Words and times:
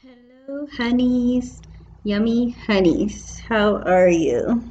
Hello, 0.00 0.68
honeys, 0.76 1.60
yummy 2.04 2.50
honeys. 2.50 3.40
How 3.40 3.78
are 3.78 4.08
you? 4.08 4.70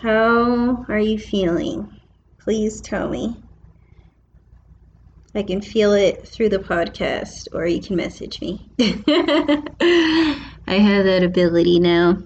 How 0.00 0.84
are 0.88 1.00
you 1.00 1.18
feeling? 1.18 1.90
Please 2.38 2.80
tell 2.80 3.08
me. 3.08 3.34
I 5.34 5.42
can 5.42 5.60
feel 5.60 5.92
it 5.92 6.24
through 6.28 6.50
the 6.50 6.60
podcast, 6.60 7.48
or 7.52 7.66
you 7.66 7.80
can 7.80 7.96
message 7.96 8.40
me. 8.40 8.64
I 8.78 10.44
have 10.68 11.04
that 11.04 11.24
ability 11.24 11.80
now. 11.80 12.18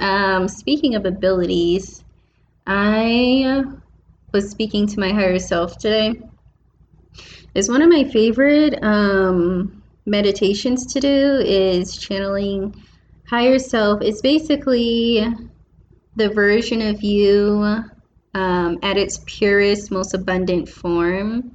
Um, 0.00 0.46
speaking 0.46 0.94
of 0.94 1.06
abilities, 1.06 2.04
I 2.66 3.64
was 4.34 4.50
speaking 4.50 4.86
to 4.88 5.00
my 5.00 5.12
higher 5.12 5.38
self 5.38 5.78
today. 5.78 6.20
It's 7.54 7.70
one 7.70 7.80
of 7.80 7.88
my 7.88 8.04
favorite 8.04 8.78
um, 8.82 9.77
meditations 10.08 10.86
to 10.92 11.00
do 11.00 11.42
is 11.44 11.96
channeling 11.96 12.74
higher 13.28 13.58
self. 13.58 14.02
It's 14.02 14.20
basically 14.20 15.26
the 16.16 16.28
version 16.30 16.82
of 16.82 17.02
you 17.02 17.84
um, 18.34 18.78
at 18.82 18.96
its 18.96 19.20
purest, 19.26 19.90
most 19.90 20.14
abundant 20.14 20.68
form. 20.68 21.54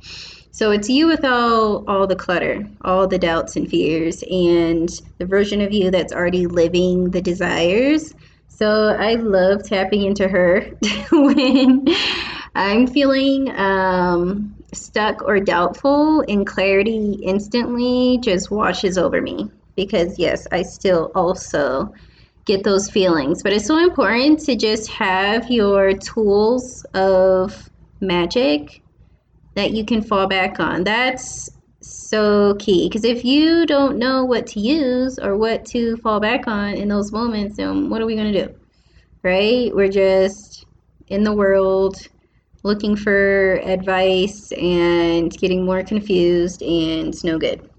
So 0.51 0.71
it's 0.71 0.87
you 0.87 1.07
without 1.07 1.85
all 1.87 2.05
the 2.05 2.15
clutter, 2.15 2.63
all 2.81 3.07
the 3.07 3.17
doubts 3.17 3.55
and 3.55 3.67
fears, 3.67 4.23
and 4.29 4.87
the 5.17 5.25
version 5.25 5.61
of 5.61 5.73
you 5.73 5.89
that's 5.89 6.13
already 6.13 6.45
living 6.45 7.09
the 7.09 7.21
desires. 7.21 8.13
So 8.49 8.89
I 8.89 9.15
love 9.15 9.63
tapping 9.63 10.03
into 10.03 10.27
her 10.27 10.61
when 11.11 11.87
I'm 12.53 12.85
feeling 12.85 13.49
um, 13.57 14.52
stuck 14.73 15.21
or 15.23 15.39
doubtful, 15.39 16.21
and 16.27 16.45
clarity 16.45 17.19
instantly 17.23 18.19
just 18.21 18.51
washes 18.51 18.97
over 18.97 19.21
me. 19.21 19.49
Because, 19.75 20.19
yes, 20.19 20.47
I 20.51 20.61
still 20.61 21.11
also 21.15 21.93
get 22.45 22.63
those 22.63 22.89
feelings. 22.89 23.41
But 23.41 23.53
it's 23.53 23.65
so 23.65 23.77
important 23.77 24.39
to 24.41 24.55
just 24.55 24.89
have 24.91 25.49
your 25.49 25.93
tools 25.93 26.85
of 26.93 27.69
magic 28.01 28.81
that 29.55 29.71
you 29.71 29.85
can 29.85 30.01
fall 30.01 30.27
back 30.27 30.59
on. 30.59 30.83
That's 30.83 31.49
so 31.81 32.55
key 32.55 32.87
because 32.87 33.03
if 33.03 33.25
you 33.25 33.65
don't 33.65 33.97
know 33.97 34.23
what 34.23 34.47
to 34.47 34.59
use 34.59 35.19
or 35.19 35.37
what 35.37 35.65
to 35.65 35.97
fall 35.97 36.19
back 36.19 36.47
on 36.47 36.75
in 36.75 36.87
those 36.87 37.11
moments, 37.11 37.57
then 37.57 37.89
what 37.89 38.01
are 38.01 38.05
we 38.05 38.15
going 38.15 38.31
to 38.31 38.47
do? 38.47 38.55
Right? 39.21 39.73
We're 39.73 39.89
just 39.89 40.65
in 41.07 41.23
the 41.23 41.33
world 41.33 41.97
looking 42.63 42.95
for 42.95 43.55
advice 43.63 44.51
and 44.53 45.31
getting 45.37 45.65
more 45.65 45.83
confused 45.83 46.61
and 46.61 47.09
it's 47.09 47.23
no 47.23 47.37
good. 47.37 47.69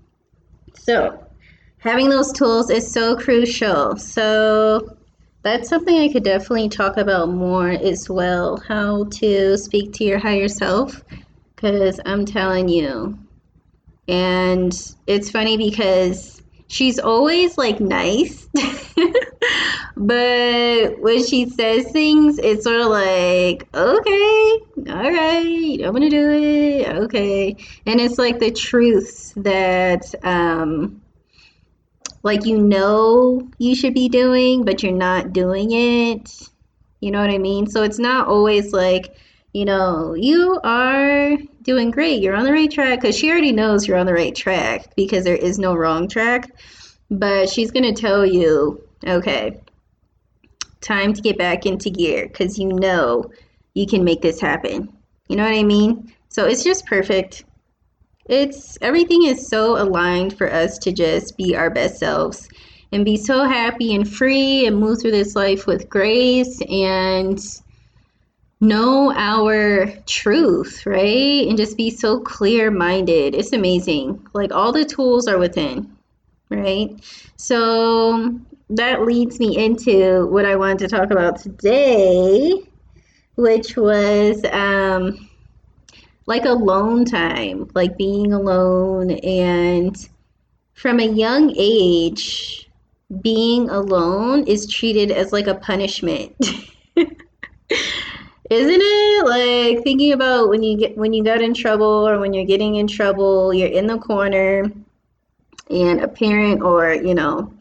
So, 0.74 1.24
having 1.78 2.10
those 2.10 2.32
tools 2.32 2.70
is 2.70 2.90
so 2.90 3.16
crucial. 3.16 3.96
So, 3.96 4.96
that's 5.42 5.68
something 5.68 5.96
I 5.96 6.10
could 6.10 6.24
definitely 6.24 6.70
talk 6.70 6.96
about 6.96 7.28
more 7.28 7.70
as 7.70 8.08
well 8.08 8.56
how 8.56 9.05
to 9.05 9.58
speak 9.58 9.92
to 9.94 10.05
your 10.05 10.18
higher 10.18 10.48
self 10.48 11.02
because 11.55 12.00
I'm 12.06 12.24
telling 12.24 12.68
you. 12.68 13.18
And 14.08 14.72
it's 15.06 15.30
funny 15.30 15.56
because 15.56 16.42
she's 16.68 16.98
always 16.98 17.56
like 17.58 17.78
nice. 17.80 18.48
but 19.97 20.98
when 21.00 21.25
she 21.25 21.48
says 21.48 21.91
things, 21.92 22.39
it's 22.39 22.64
sort 22.64 22.81
of 22.81 22.89
like, 22.89 23.69
okay, 23.75 24.59
all 24.89 25.12
right, 25.12 25.78
I'm 25.84 25.92
gonna 25.92 26.11
do 26.11 26.31
it, 26.31 26.89
okay. 26.89 27.56
And 27.86 28.01
it's 28.01 28.19
like 28.19 28.41
the 28.41 28.51
truths 28.51 29.33
that, 29.36 30.14
um, 30.25 31.01
like 32.25 32.47
you 32.47 32.59
know 32.59 33.48
you 33.59 33.77
should 33.77 33.95
be 33.95 34.09
doing, 34.09 34.64
but 34.64 34.83
you're 34.83 34.92
not 34.92 35.33
doing 35.33 35.70
it. 35.73 36.48
You 37.01 37.11
know 37.11 37.20
what 37.20 37.31
I 37.31 37.39
mean? 37.39 37.67
So 37.69 37.83
it's 37.83 37.98
not 37.98 38.29
always 38.29 38.73
like, 38.73 39.14
you 39.52 39.67
know, 39.67 40.14
you 40.14 40.58
are 40.64 41.36
doing 41.63 41.91
great. 41.91 42.23
You're 42.23 42.35
on 42.35 42.45
the 42.45 42.52
right 42.52 42.70
track 42.70 43.02
because 43.02 43.17
she 43.17 43.30
already 43.30 43.52
knows 43.52 43.86
you're 43.86 43.98
on 43.98 44.07
the 44.07 44.14
right 44.14 44.35
track 44.35 44.97
because 44.97 45.24
there 45.24 45.36
is 45.36 45.58
no 45.58 45.74
wrong 45.74 46.08
track. 46.08 46.51
But 47.11 47.51
she's 47.51 47.70
going 47.70 47.95
to 47.95 48.01
tell 48.01 48.24
you, 48.24 48.83
okay, 49.07 49.61
time 50.84 51.12
to 51.12 51.22
get 51.22 51.39
back 51.39 51.67
into 51.67 51.90
gear 51.90 52.28
because 52.28 52.58
you 52.58 52.68
know 52.68 53.24
you 53.74 53.86
can 53.86 54.05
make 54.05 54.22
this 54.22 54.40
happen. 54.40 54.92
You 55.28 55.36
know 55.36 55.45
what 55.45 55.55
I 55.55 55.62
mean? 55.64 56.12
So 56.28 56.46
it's 56.46 56.62
just 56.62 56.86
perfect. 56.86 57.45
It's 58.27 58.78
everything 58.80 59.24
is 59.24 59.48
so 59.48 59.80
aligned 59.83 60.36
for 60.36 60.52
us 60.52 60.78
to 60.78 60.92
just 60.92 61.36
be 61.36 61.56
our 61.56 61.70
best 61.70 61.98
selves 61.98 62.48
and 62.92 63.05
be 63.05 63.17
so 63.17 63.44
happy 63.44 63.94
and 63.94 64.08
free 64.08 64.67
and 64.67 64.77
move 64.78 65.00
through 65.00 65.11
this 65.11 65.34
life 65.34 65.67
with 65.67 65.89
grace 65.89 66.61
and 66.70 67.40
know 68.61 69.12
our 69.14 69.86
truth, 70.06 70.86
right? 70.86 71.46
And 71.46 71.56
just 71.56 71.77
be 71.77 71.90
so 71.90 72.20
clear 72.20 72.70
minded. 72.70 73.34
It's 73.34 73.52
amazing. 73.52 74.27
Like 74.33 74.52
all 74.52 74.73
the 74.73 74.84
tools 74.84 75.27
are 75.27 75.39
within, 75.39 75.96
right? 76.50 76.90
So 77.36 78.39
that 78.77 79.02
leads 79.02 79.39
me 79.39 79.57
into 79.57 80.27
what 80.27 80.45
I 80.45 80.57
wanted 80.57 80.79
to 80.80 80.89
talk 80.89 81.11
about 81.11 81.39
today, 81.39 82.62
which 83.36 83.77
was 83.77 84.45
um, 84.52 85.29
like 86.27 86.45
alone 86.45 87.05
time, 87.05 87.70
like 87.74 87.96
being 87.96 88.33
alone. 88.33 89.12
And 89.12 89.96
from 90.74 91.01
a 91.01 91.07
young 91.07 91.55
age, 91.57 92.70
being 93.20 93.68
alone 93.70 94.46
is 94.46 94.67
treated 94.67 95.11
as 95.11 95.33
like 95.33 95.46
a 95.46 95.55
punishment. 95.55 96.35
Isn't 98.51 98.80
it 98.83 99.24
like 99.24 99.85
thinking 99.85 100.12
about 100.12 100.48
when 100.48 100.62
you 100.62 100.77
get 100.77 100.96
when 100.98 101.14
you 101.14 101.24
got 101.24 101.41
in 101.41 101.55
trouble 101.55 102.06
or 102.06 102.18
when 102.18 102.35
you're 102.35 102.45
getting 102.45 102.77
in 102.77 102.86
trouble, 102.86 103.55
you're 103.55 103.68
in 103.68 103.86
the 103.86 103.98
corner 103.98 104.70
and 105.70 106.01
a 106.01 106.08
parent 106.08 106.62
or, 106.62 106.92
you 106.92 107.14
know, 107.14 107.52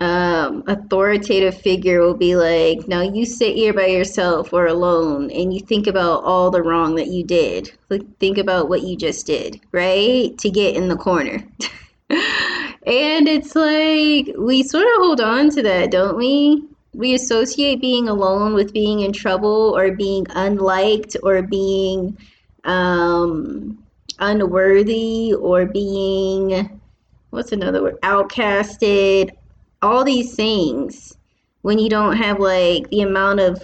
um, 0.00 0.62
authoritative 0.66 1.60
figure 1.60 2.00
will 2.00 2.16
be 2.16 2.36
like, 2.36 2.86
now 2.86 3.00
you 3.00 3.24
sit 3.24 3.56
here 3.56 3.72
by 3.72 3.86
yourself 3.86 4.52
or 4.52 4.66
alone 4.66 5.30
and 5.30 5.54
you 5.54 5.60
think 5.60 5.86
about 5.86 6.22
all 6.24 6.50
the 6.50 6.62
wrong 6.62 6.94
that 6.96 7.08
you 7.08 7.24
did. 7.24 7.72
Like, 7.88 8.02
think 8.18 8.38
about 8.38 8.68
what 8.68 8.82
you 8.82 8.96
just 8.96 9.26
did, 9.26 9.60
right? 9.72 10.36
To 10.38 10.50
get 10.50 10.76
in 10.76 10.88
the 10.88 10.96
corner. 10.96 11.34
and 12.10 13.26
it's 13.26 13.56
like, 13.56 14.34
we 14.38 14.62
sort 14.62 14.86
of 14.86 14.96
hold 14.98 15.20
on 15.20 15.50
to 15.50 15.62
that, 15.62 15.90
don't 15.90 16.16
we? 16.16 16.62
we 16.96 17.14
associate 17.14 17.80
being 17.80 18.08
alone 18.08 18.54
with 18.54 18.72
being 18.72 19.00
in 19.00 19.12
trouble 19.12 19.76
or 19.76 19.92
being 19.92 20.26
unliked 20.30 21.14
or 21.22 21.42
being 21.42 22.16
um, 22.64 23.78
unworthy 24.18 25.34
or 25.34 25.66
being 25.66 26.80
what's 27.30 27.52
another 27.52 27.82
word 27.82 28.00
outcasted 28.00 29.30
all 29.82 30.04
these 30.04 30.34
things 30.34 31.16
when 31.62 31.78
you 31.78 31.88
don't 31.88 32.16
have 32.16 32.38
like 32.38 32.88
the 32.90 33.00
amount 33.00 33.40
of 33.40 33.62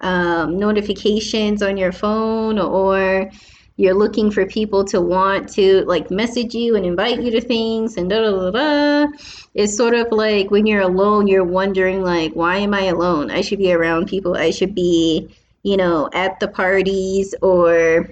um, 0.00 0.58
notifications 0.58 1.62
on 1.62 1.76
your 1.76 1.92
phone 1.92 2.58
or 2.58 3.30
you're 3.76 3.94
looking 3.94 4.30
for 4.30 4.46
people 4.46 4.84
to 4.84 5.00
want 5.00 5.48
to 5.48 5.84
like 5.86 6.10
message 6.10 6.54
you 6.54 6.76
and 6.76 6.84
invite 6.84 7.20
you 7.22 7.30
to 7.30 7.40
things 7.40 7.96
and 7.96 8.10
da 8.10 8.20
da 8.20 8.30
da 8.30 8.50
da. 8.50 9.12
It's 9.54 9.76
sort 9.76 9.94
of 9.94 10.08
like 10.10 10.50
when 10.50 10.66
you're 10.66 10.82
alone, 10.82 11.26
you're 11.26 11.44
wondering 11.44 12.02
like, 12.02 12.32
why 12.34 12.58
am 12.58 12.74
I 12.74 12.84
alone? 12.84 13.30
I 13.30 13.40
should 13.40 13.58
be 13.58 13.72
around 13.72 14.08
people. 14.08 14.36
I 14.36 14.50
should 14.50 14.74
be, 14.74 15.34
you 15.62 15.76
know, 15.76 16.10
at 16.12 16.38
the 16.40 16.48
parties 16.48 17.34
or 17.40 18.08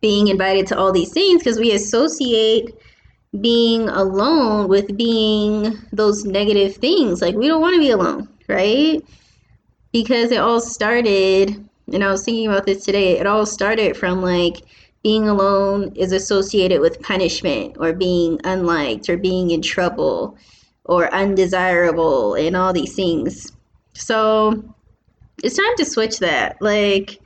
being 0.00 0.28
invited 0.28 0.66
to 0.68 0.78
all 0.78 0.92
these 0.92 1.12
things 1.12 1.42
because 1.42 1.58
we 1.58 1.72
associate 1.72 2.74
being 3.40 3.88
alone 3.88 4.68
with 4.68 4.96
being 4.96 5.78
those 5.92 6.24
negative 6.24 6.76
things. 6.76 7.20
Like 7.20 7.34
we 7.34 7.48
don't 7.48 7.60
want 7.60 7.74
to 7.74 7.80
be 7.80 7.90
alone, 7.90 8.28
right? 8.48 9.02
Because 9.92 10.30
it 10.30 10.38
all 10.38 10.60
started 10.60 11.66
and 11.92 12.02
I 12.02 12.10
was 12.10 12.24
thinking 12.24 12.48
about 12.48 12.66
this 12.66 12.84
today. 12.84 13.18
It 13.18 13.26
all 13.26 13.46
started 13.46 13.96
from 13.96 14.22
like 14.22 14.56
being 15.02 15.28
alone 15.28 15.92
is 15.94 16.12
associated 16.12 16.80
with 16.80 17.00
punishment 17.00 17.76
or 17.78 17.92
being 17.92 18.40
unliked 18.44 19.08
or 19.08 19.16
being 19.16 19.52
in 19.52 19.62
trouble 19.62 20.36
or 20.84 21.12
undesirable 21.14 22.34
and 22.34 22.56
all 22.56 22.72
these 22.72 22.94
things. 22.94 23.52
So 23.92 24.64
it's 25.44 25.56
time 25.56 25.76
to 25.76 25.84
switch 25.84 26.18
that. 26.18 26.60
Like 26.60 27.20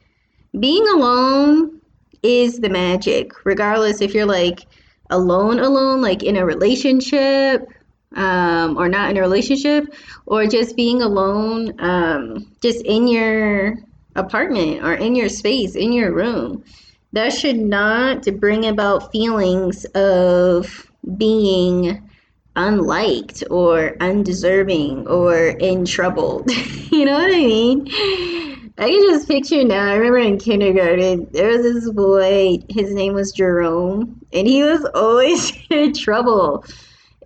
being 0.58 0.86
alone 0.88 1.80
is 2.22 2.58
the 2.58 2.68
magic, 2.68 3.46
regardless 3.46 4.02
if 4.02 4.12
you're 4.12 4.26
like 4.26 4.66
alone, 5.10 5.58
alone, 5.58 6.00
like 6.00 6.22
in 6.22 6.36
a 6.36 6.44
relationship 6.44 7.68
um, 8.16 8.76
or 8.76 8.88
not 8.88 9.10
in 9.10 9.16
a 9.16 9.20
relationship, 9.20 9.86
or 10.26 10.46
just 10.46 10.76
being 10.76 11.02
alone, 11.02 11.74
um, 11.80 12.46
just 12.60 12.84
in 12.84 13.06
your 13.06 13.78
apartment 14.16 14.82
or 14.84 14.94
in 14.94 15.14
your 15.14 15.28
space, 15.28 15.76
in 15.76 15.92
your 15.92 16.12
room. 16.12 16.64
That 17.12 17.32
should 17.32 17.58
not 17.58 18.24
bring 18.38 18.66
about 18.66 19.10
feelings 19.12 19.84
of 19.86 20.90
being 21.16 22.08
unliked 22.56 23.44
or 23.50 23.96
undeserving 24.00 25.06
or 25.08 25.36
in 25.36 25.84
trouble. 25.84 26.44
you 26.90 27.04
know 27.04 27.14
what 27.14 27.32
I 27.32 27.38
mean? 27.38 28.49
I 28.80 28.88
can 28.88 29.02
just 29.02 29.28
picture 29.28 29.62
now. 29.62 29.90
I 29.90 29.96
remember 29.96 30.18
in 30.20 30.38
kindergarten, 30.38 31.28
there 31.32 31.48
was 31.48 31.62
this 31.62 31.90
boy, 31.90 32.60
his 32.70 32.94
name 32.94 33.12
was 33.12 33.30
Jerome, 33.30 34.24
and 34.32 34.46
he 34.46 34.62
was 34.62 34.82
always 34.94 35.52
in 35.68 35.92
trouble. 35.92 36.64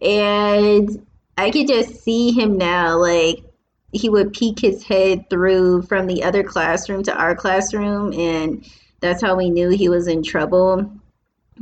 And 0.03 1.07
I 1.39 1.53
could 1.53 1.69
just 1.69 2.03
see 2.03 2.33
him 2.33 2.59
now, 2.59 2.99
like, 2.99 3.45
he 3.93 4.09
would 4.09 4.33
peek 4.33 4.59
his 4.59 4.83
head 4.83 5.31
through 5.31 5.83
from 5.83 6.09
the 6.09 6.25
other 6.25 6.43
classroom 6.43 7.05
to 7.05 7.15
our 7.15 7.37
classroom, 7.37 8.13
and 8.13 8.69
that's 8.99 9.23
how 9.23 9.37
we 9.37 9.49
knew 9.49 9.69
he 9.69 9.89
was 9.89 10.09
in 10.09 10.25
trouble 10.25 10.93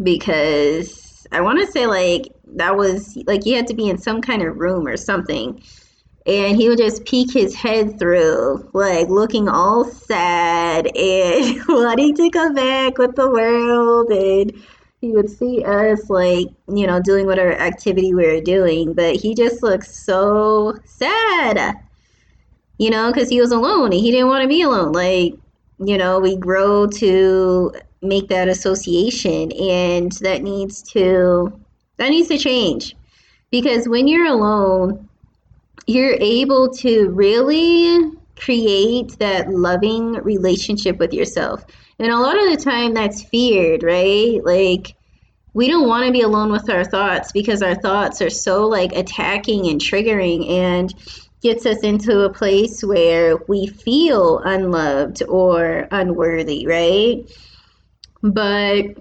because 0.02 1.26
I 1.32 1.42
want 1.42 1.60
to 1.60 1.70
say, 1.70 1.86
like, 1.86 2.32
that 2.54 2.78
was 2.78 3.18
like 3.26 3.44
he 3.44 3.52
had 3.52 3.66
to 3.66 3.74
be 3.74 3.90
in 3.90 3.98
some 3.98 4.22
kind 4.22 4.40
of 4.40 4.56
room 4.56 4.86
or 4.86 4.96
something 4.96 5.62
and 6.26 6.56
he 6.56 6.68
would 6.68 6.78
just 6.78 7.04
peek 7.04 7.32
his 7.32 7.54
head 7.54 7.98
through, 7.98 8.68
like 8.72 9.08
looking 9.08 9.48
all 9.48 9.84
sad 9.84 10.86
and 10.96 11.62
wanting 11.68 12.14
to 12.16 12.30
come 12.30 12.54
back 12.54 12.98
with 12.98 13.16
the 13.16 13.28
world. 13.28 14.10
And 14.10 14.52
he 15.00 15.10
would 15.12 15.28
see 15.28 15.64
us, 15.64 16.08
like, 16.08 16.46
you 16.68 16.86
know, 16.86 17.00
doing 17.00 17.26
whatever 17.26 17.52
activity 17.52 18.14
we 18.14 18.24
were 18.24 18.40
doing, 18.40 18.92
but 18.92 19.16
he 19.16 19.34
just 19.34 19.62
looked 19.62 19.86
so 19.86 20.76
sad, 20.84 21.74
you 22.78 22.90
know, 22.90 23.12
because 23.12 23.28
he 23.28 23.40
was 23.40 23.50
alone 23.50 23.86
and 23.86 23.94
he 23.94 24.12
didn't 24.12 24.28
want 24.28 24.42
to 24.42 24.48
be 24.48 24.62
alone. 24.62 24.92
Like, 24.92 25.34
you 25.78 25.98
know, 25.98 26.20
we 26.20 26.36
grow 26.36 26.86
to 26.86 27.72
make 28.00 28.28
that 28.28 28.48
association, 28.48 29.50
and 29.52 30.12
that 30.20 30.42
needs 30.42 30.82
to 30.92 31.52
that 31.96 32.10
needs 32.10 32.28
to 32.28 32.38
change 32.38 32.96
because 33.50 33.88
when 33.88 34.08
you're 34.08 34.26
alone 34.26 35.08
you're 35.86 36.16
able 36.20 36.70
to 36.70 37.08
really 37.10 38.10
create 38.36 39.18
that 39.18 39.50
loving 39.50 40.14
relationship 40.14 40.98
with 40.98 41.12
yourself. 41.12 41.64
And 41.98 42.10
a 42.10 42.18
lot 42.18 42.36
of 42.36 42.50
the 42.50 42.62
time 42.62 42.94
that's 42.94 43.22
feared, 43.22 43.82
right? 43.82 44.40
Like 44.44 44.94
we 45.54 45.68
don't 45.68 45.88
want 45.88 46.06
to 46.06 46.12
be 46.12 46.22
alone 46.22 46.50
with 46.50 46.70
our 46.70 46.84
thoughts 46.84 47.32
because 47.32 47.62
our 47.62 47.74
thoughts 47.74 48.22
are 48.22 48.30
so 48.30 48.66
like 48.66 48.92
attacking 48.92 49.68
and 49.68 49.80
triggering 49.80 50.50
and 50.50 50.92
gets 51.42 51.66
us 51.66 51.80
into 51.80 52.20
a 52.20 52.32
place 52.32 52.82
where 52.82 53.36
we 53.48 53.66
feel 53.66 54.38
unloved 54.38 55.22
or 55.28 55.88
unworthy, 55.90 56.66
right? 56.66 57.30
But 58.22 58.96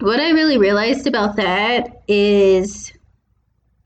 what 0.00 0.20
I 0.20 0.30
really 0.30 0.58
realized 0.58 1.06
about 1.06 1.36
that 1.36 2.02
is 2.08 2.92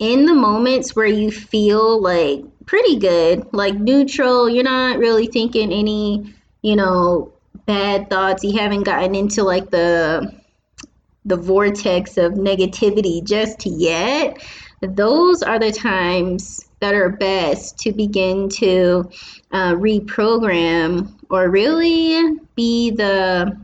in 0.02 0.26
the 0.26 0.34
moments 0.34 0.96
where 0.96 1.06
you 1.06 1.31
feel 1.31 2.02
like 2.02 2.43
pretty 2.66 2.96
good, 2.96 3.46
like 3.52 3.76
neutral, 3.76 4.49
you're 4.50 4.64
not 4.64 4.99
really 4.99 5.28
thinking 5.28 5.72
any, 5.72 6.34
you 6.60 6.75
know, 6.75 7.32
bad 7.66 8.10
thoughts. 8.10 8.43
You 8.43 8.58
haven't 8.58 8.82
gotten 8.82 9.14
into 9.14 9.44
like 9.44 9.70
the 9.70 10.43
the 11.25 11.37
vortex 11.37 12.16
of 12.16 12.32
negativity 12.32 13.22
just 13.22 13.64
yet. 13.64 14.43
Those 14.81 15.40
are 15.40 15.60
the 15.60 15.70
times 15.70 16.69
that 16.81 16.96
are 16.96 17.10
best 17.10 17.78
to 17.78 17.93
begin 17.93 18.49
to 18.49 19.08
uh, 19.52 19.75
reprogram 19.75 21.14
or 21.31 21.49
really 21.49 22.40
be 22.56 22.90
the 22.90 23.56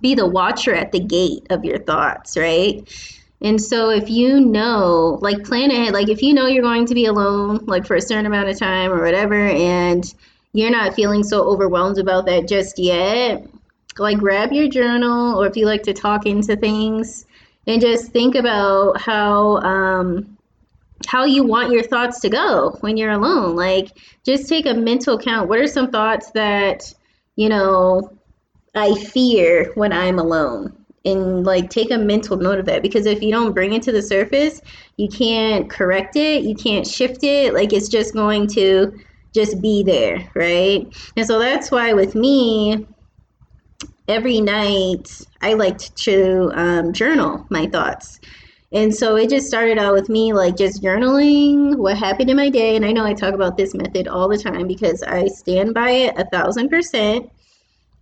be 0.00 0.14
the 0.14 0.28
watcher 0.28 0.76
at 0.76 0.92
the 0.92 1.00
gate 1.00 1.48
of 1.50 1.64
your 1.64 1.78
thoughts, 1.78 2.36
right? 2.36 2.88
And 3.42 3.60
so 3.60 3.90
if 3.90 4.08
you 4.08 4.40
know, 4.40 5.18
like 5.20 5.44
plan 5.44 5.70
ahead, 5.70 5.92
like 5.92 6.08
if 6.08 6.22
you 6.22 6.32
know 6.32 6.46
you're 6.46 6.62
going 6.62 6.86
to 6.86 6.94
be 6.94 7.06
alone, 7.06 7.64
like 7.66 7.86
for 7.86 7.96
a 7.96 8.00
certain 8.00 8.26
amount 8.26 8.48
of 8.48 8.58
time 8.58 8.90
or 8.90 9.02
whatever, 9.02 9.48
and 9.48 10.04
you're 10.52 10.70
not 10.70 10.94
feeling 10.94 11.22
so 11.22 11.42
overwhelmed 11.42 11.98
about 11.98 12.26
that 12.26 12.48
just 12.48 12.78
yet, 12.78 13.46
like 13.98 14.18
grab 14.18 14.52
your 14.52 14.68
journal 14.68 15.40
or 15.40 15.46
if 15.46 15.56
you 15.56 15.66
like 15.66 15.82
to 15.82 15.92
talk 15.92 16.26
into 16.26 16.56
things 16.56 17.26
and 17.66 17.80
just 17.80 18.12
think 18.12 18.34
about 18.34 19.00
how 19.00 19.56
um 19.58 20.36
how 21.06 21.24
you 21.24 21.44
want 21.44 21.72
your 21.72 21.82
thoughts 21.82 22.20
to 22.20 22.30
go 22.30 22.76
when 22.80 22.96
you're 22.96 23.12
alone. 23.12 23.54
Like 23.54 23.96
just 24.24 24.48
take 24.48 24.66
a 24.66 24.74
mental 24.74 25.18
count. 25.18 25.48
What 25.48 25.58
are 25.58 25.66
some 25.66 25.90
thoughts 25.90 26.30
that, 26.32 26.92
you 27.36 27.48
know, 27.48 28.16
I 28.74 28.94
fear 28.94 29.72
when 29.74 29.92
I'm 29.92 30.18
alone? 30.18 30.85
And 31.06 31.46
like 31.46 31.70
take 31.70 31.90
a 31.90 31.98
mental 31.98 32.36
note 32.36 32.58
of 32.58 32.66
that 32.66 32.82
because 32.82 33.06
if 33.06 33.22
you 33.22 33.30
don't 33.30 33.54
bring 33.54 33.72
it 33.72 33.82
to 33.82 33.92
the 33.92 34.02
surface 34.02 34.60
you 34.96 35.08
can't 35.08 35.70
correct 35.70 36.16
it 36.16 36.42
you 36.42 36.54
can't 36.54 36.86
shift 36.86 37.22
it 37.22 37.54
like 37.54 37.72
it's 37.72 37.88
just 37.88 38.12
going 38.12 38.46
to 38.46 38.92
just 39.34 39.60
be 39.60 39.82
there 39.82 40.30
right? 40.34 40.86
And 41.16 41.26
so 41.26 41.38
that's 41.38 41.70
why 41.70 41.92
with 41.92 42.14
me 42.14 42.86
every 44.08 44.40
night 44.40 45.20
i 45.42 45.54
liked 45.54 45.94
to 45.96 46.50
um, 46.54 46.92
journal 46.92 47.46
my 47.50 47.66
thoughts. 47.66 48.20
And 48.72 48.94
so 48.94 49.16
it 49.16 49.30
just 49.30 49.46
started 49.46 49.78
out 49.78 49.94
with 49.94 50.08
me 50.08 50.32
like 50.32 50.56
just 50.56 50.82
journaling 50.82 51.76
what 51.76 51.96
happened 51.96 52.30
in 52.30 52.36
my 52.36 52.50
day 52.50 52.76
and 52.76 52.84
i 52.84 52.92
know 52.92 53.04
i 53.04 53.14
talk 53.14 53.34
about 53.34 53.56
this 53.56 53.74
method 53.74 54.08
all 54.08 54.28
the 54.28 54.36
time 54.38 54.66
because 54.66 55.02
i 55.04 55.26
stand 55.28 55.72
by 55.72 55.90
it 55.90 56.18
a 56.18 56.24
thousand 56.30 56.68
percent 56.68 57.30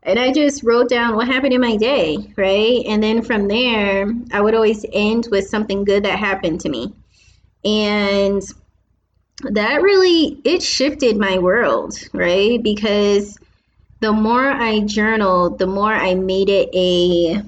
and 0.05 0.19
I 0.19 0.33
just 0.33 0.62
wrote 0.62 0.89
down 0.89 1.17
what 1.17 1.27
happened 1.27 1.55
in 1.55 1.61
my 1.61 1.77
day, 1.77 2.19
right? 2.37 2.83
And 2.87 3.03
then 3.03 3.23
from 3.23 3.49
there, 3.49 4.12
I 4.33 4.41
would 4.41 4.55
always 4.55 4.85
end 4.93 5.29
with 5.31 5.49
something 5.49 5.85
good 5.85 6.05
that 6.05 6.19
happened 6.19 6.61
to 6.61 6.69
me. 6.69 6.93
And 7.65 8.43
that 9.43 9.83
really 9.83 10.41
it 10.45 10.62
shifted 10.62 11.17
my 11.17 11.39
world, 11.39 11.95
right? 12.12 12.62
Because 12.62 13.39
the 14.01 14.12
more 14.12 14.51
I 14.51 14.81
journaled, 14.81 15.59
the 15.59 15.67
more 15.67 15.93
I 15.93 16.15
made 16.15 16.50
it 16.50 16.69
a 16.75 17.43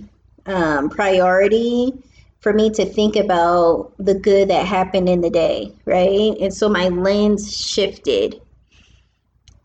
um, 0.50 0.88
priority 0.88 1.92
for 2.40 2.52
me 2.52 2.70
to 2.70 2.86
think 2.86 3.16
about 3.16 3.92
the 3.98 4.14
good 4.14 4.48
that 4.48 4.66
happened 4.66 5.08
in 5.08 5.20
the 5.20 5.30
day, 5.30 5.72
right? 5.84 6.34
And 6.40 6.54
so 6.54 6.68
my 6.68 6.88
lens 6.88 7.54
shifted 7.54 8.40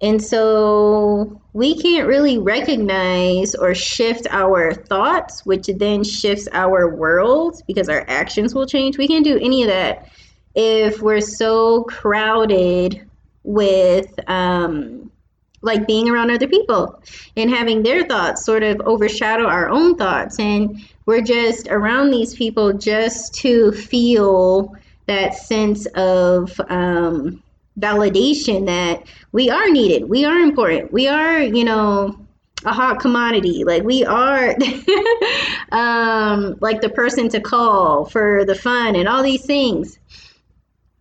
and 0.02 0.22
so 0.22 1.40
we 1.54 1.80
can't 1.80 2.08
really 2.08 2.40
recognize 2.40 3.54
or 3.54 3.76
shift 3.76 4.26
our 4.32 4.74
thoughts, 4.74 5.46
which 5.46 5.68
then 5.68 6.04
shifts 6.04 6.48
our 6.54 6.96
world 6.96 7.62
because 7.68 7.88
our 7.88 8.04
actions 8.08 8.56
will 8.56 8.66
change. 8.66 8.98
We 8.98 9.08
can't 9.08 9.24
do 9.24 9.38
any 9.38 9.62
of 9.62 9.70
that 9.70 10.10
if 10.56 11.02
we're 11.02 11.22
so 11.22 11.84
crowded 11.84 13.08
with 13.44 14.08
um, 14.28 15.12
like 15.62 15.86
being 15.86 16.10
around 16.10 16.32
other 16.32 16.48
people 16.48 17.02
and 17.38 17.52
having 17.52 17.84
their 17.84 18.04
thoughts 18.04 18.44
sort 18.44 18.64
of 18.64 18.82
overshadow 18.82 19.46
our 19.46 19.70
own 19.70 19.96
thoughts. 19.98 20.40
And 20.40 20.80
we're 21.06 21.22
just 21.22 21.68
around 21.68 22.10
these 22.10 22.34
people 22.34 22.74
just 22.74 23.36
to 23.36 23.72
feel 23.72 24.76
that 25.06 25.36
sense 25.36 25.86
of, 25.96 26.60
um, 26.70 27.44
validation 27.80 28.66
that 28.66 29.04
we 29.32 29.50
are 29.50 29.70
needed, 29.70 30.10
we 30.10 30.26
are 30.26 30.40
important, 30.40 30.92
we 30.92 31.08
are, 31.08 31.42
you 31.42 31.64
know, 31.64 32.16
a 32.66 32.72
hot 32.72 33.00
commodity. 33.00 33.64
Like 33.64 33.84
we 33.84 34.06
are 34.06 34.50
um, 35.72 36.58
like 36.60 36.82
the 36.82 36.92
person 36.94 37.30
to 37.30 37.40
call 37.40 38.06
for 38.06 38.46
the 38.46 38.56
fun 38.56 38.96
and 38.96 39.08
all 39.08 39.24
these 39.24 39.46
things. 39.46 39.98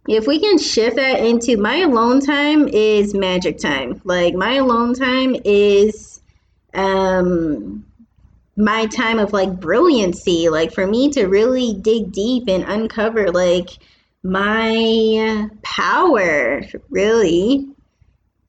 If 0.09 0.27
we 0.27 0.41
can 0.41 0.59
shift 0.59 0.97
that 0.97 1.21
into 1.21 1.57
my 1.57 1.77
alone 1.77 2.21
time 2.21 2.69
is 2.69 3.15
magic 3.15 3.59
time. 3.59 4.00
Like 4.05 4.35
my 4.35 4.55
alone 4.55 4.95
time 4.95 5.37
is 5.45 6.21
um 6.73 7.85
my 8.57 8.87
time 8.87 9.19
of 9.19 9.33
like 9.33 9.61
brilliancy. 9.61 10.49
Like 10.49 10.73
for 10.73 10.87
me 10.87 11.11
to 11.11 11.27
really 11.27 11.75
dig 11.75 12.12
deep 12.12 12.45
and 12.49 12.65
uncover 12.65 13.31
like 13.31 13.71
my 14.23 15.49
power, 15.62 16.62
really. 16.89 17.69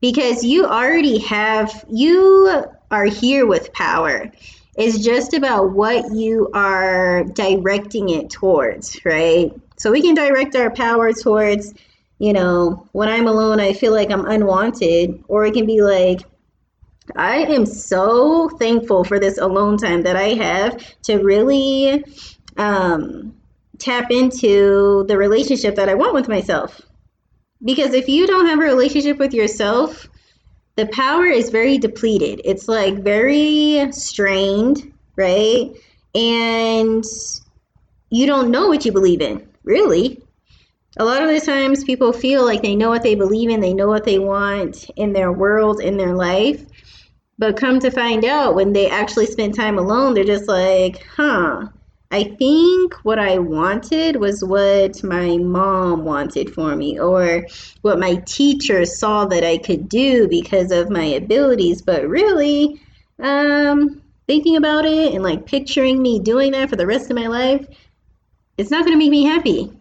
Because 0.01 0.43
you 0.43 0.65
already 0.65 1.19
have, 1.19 1.85
you 1.89 2.65
are 2.89 3.05
here 3.05 3.45
with 3.45 3.71
power. 3.73 4.31
It's 4.75 5.03
just 5.03 5.33
about 5.33 5.71
what 5.71 6.11
you 6.11 6.49
are 6.53 7.23
directing 7.23 8.09
it 8.09 8.29
towards, 8.29 8.99
right? 9.05 9.51
So 9.77 9.91
we 9.91 10.01
can 10.01 10.15
direct 10.15 10.55
our 10.55 10.71
power 10.71 11.13
towards, 11.13 11.73
you 12.19 12.33
know, 12.33 12.87
when 12.93 13.09
I'm 13.09 13.27
alone, 13.27 13.59
I 13.59 13.73
feel 13.73 13.93
like 13.93 14.11
I'm 14.11 14.25
unwanted. 14.25 15.23
Or 15.27 15.45
it 15.45 15.53
can 15.53 15.65
be 15.65 15.81
like, 15.81 16.21
I 17.15 17.37
am 17.37 17.65
so 17.65 18.49
thankful 18.49 19.03
for 19.03 19.19
this 19.19 19.37
alone 19.37 19.77
time 19.77 20.03
that 20.03 20.15
I 20.15 20.29
have 20.29 21.01
to 21.03 21.17
really 21.17 22.03
um, 22.57 23.35
tap 23.81 24.11
into 24.11 25.03
the 25.07 25.17
relationship 25.17 25.75
that 25.75 25.89
I 25.89 25.95
want 25.95 26.13
with 26.13 26.27
myself. 26.29 26.81
Because 27.63 27.93
if 27.93 28.07
you 28.07 28.27
don't 28.27 28.47
have 28.47 28.59
a 28.59 28.63
relationship 28.63 29.17
with 29.17 29.33
yourself, 29.33 30.07
the 30.75 30.87
power 30.87 31.25
is 31.25 31.49
very 31.49 31.77
depleted. 31.77 32.41
It's 32.45 32.67
like 32.67 33.03
very 33.03 33.91
strained, 33.91 34.93
right? 35.17 35.71
And 36.15 37.03
you 38.09 38.25
don't 38.25 38.51
know 38.51 38.67
what 38.67 38.85
you 38.85 38.91
believe 38.91 39.21
in, 39.21 39.47
really. 39.63 40.21
a 40.97 41.05
lot 41.05 41.23
of 41.23 41.29
the 41.29 41.39
times 41.39 41.83
people 41.83 42.11
feel 42.11 42.43
like 42.45 42.61
they 42.61 42.75
know 42.75 42.89
what 42.89 43.03
they 43.03 43.15
believe 43.15 43.49
in, 43.49 43.61
they 43.61 43.73
know 43.73 43.87
what 43.87 44.03
they 44.03 44.19
want 44.19 44.89
in 44.95 45.13
their 45.13 45.31
world, 45.31 45.79
in 45.79 45.97
their 45.97 46.13
life. 46.15 46.65
But 47.37 47.57
come 47.57 47.79
to 47.79 47.89
find 47.89 48.25
out, 48.25 48.55
when 48.55 48.73
they 48.73 48.89
actually 48.89 49.25
spend 49.25 49.55
time 49.55 49.77
alone, 49.77 50.13
they're 50.13 50.23
just 50.23 50.47
like, 50.47 51.03
huh, 51.15 51.67
I 52.11 52.23
think 52.23 52.93
what 53.03 53.19
I 53.19 53.39
wanted 53.39 54.17
was 54.17 54.43
what 54.43 55.01
my 55.03 55.37
mom 55.37 56.03
wanted 56.03 56.53
for 56.53 56.75
me, 56.75 56.99
or 56.99 57.47
what 57.81 57.99
my 57.99 58.15
teacher 58.25 58.85
saw 58.85 59.25
that 59.25 59.45
I 59.45 59.57
could 59.57 59.87
do 59.87 60.27
because 60.27 60.71
of 60.71 60.89
my 60.89 61.05
abilities. 61.05 61.81
But 61.81 62.07
really, 62.07 62.81
um, 63.19 64.01
thinking 64.27 64.57
about 64.57 64.85
it 64.85 65.13
and 65.13 65.23
like 65.23 65.45
picturing 65.45 66.01
me 66.01 66.19
doing 66.19 66.51
that 66.51 66.69
for 66.69 66.75
the 66.75 66.87
rest 66.87 67.09
of 67.09 67.15
my 67.15 67.27
life, 67.27 67.65
it's 68.57 68.71
not 68.71 68.85
going 68.85 68.93
to 68.93 69.03
make 69.03 69.11
me 69.11 69.23
happy. 69.23 69.71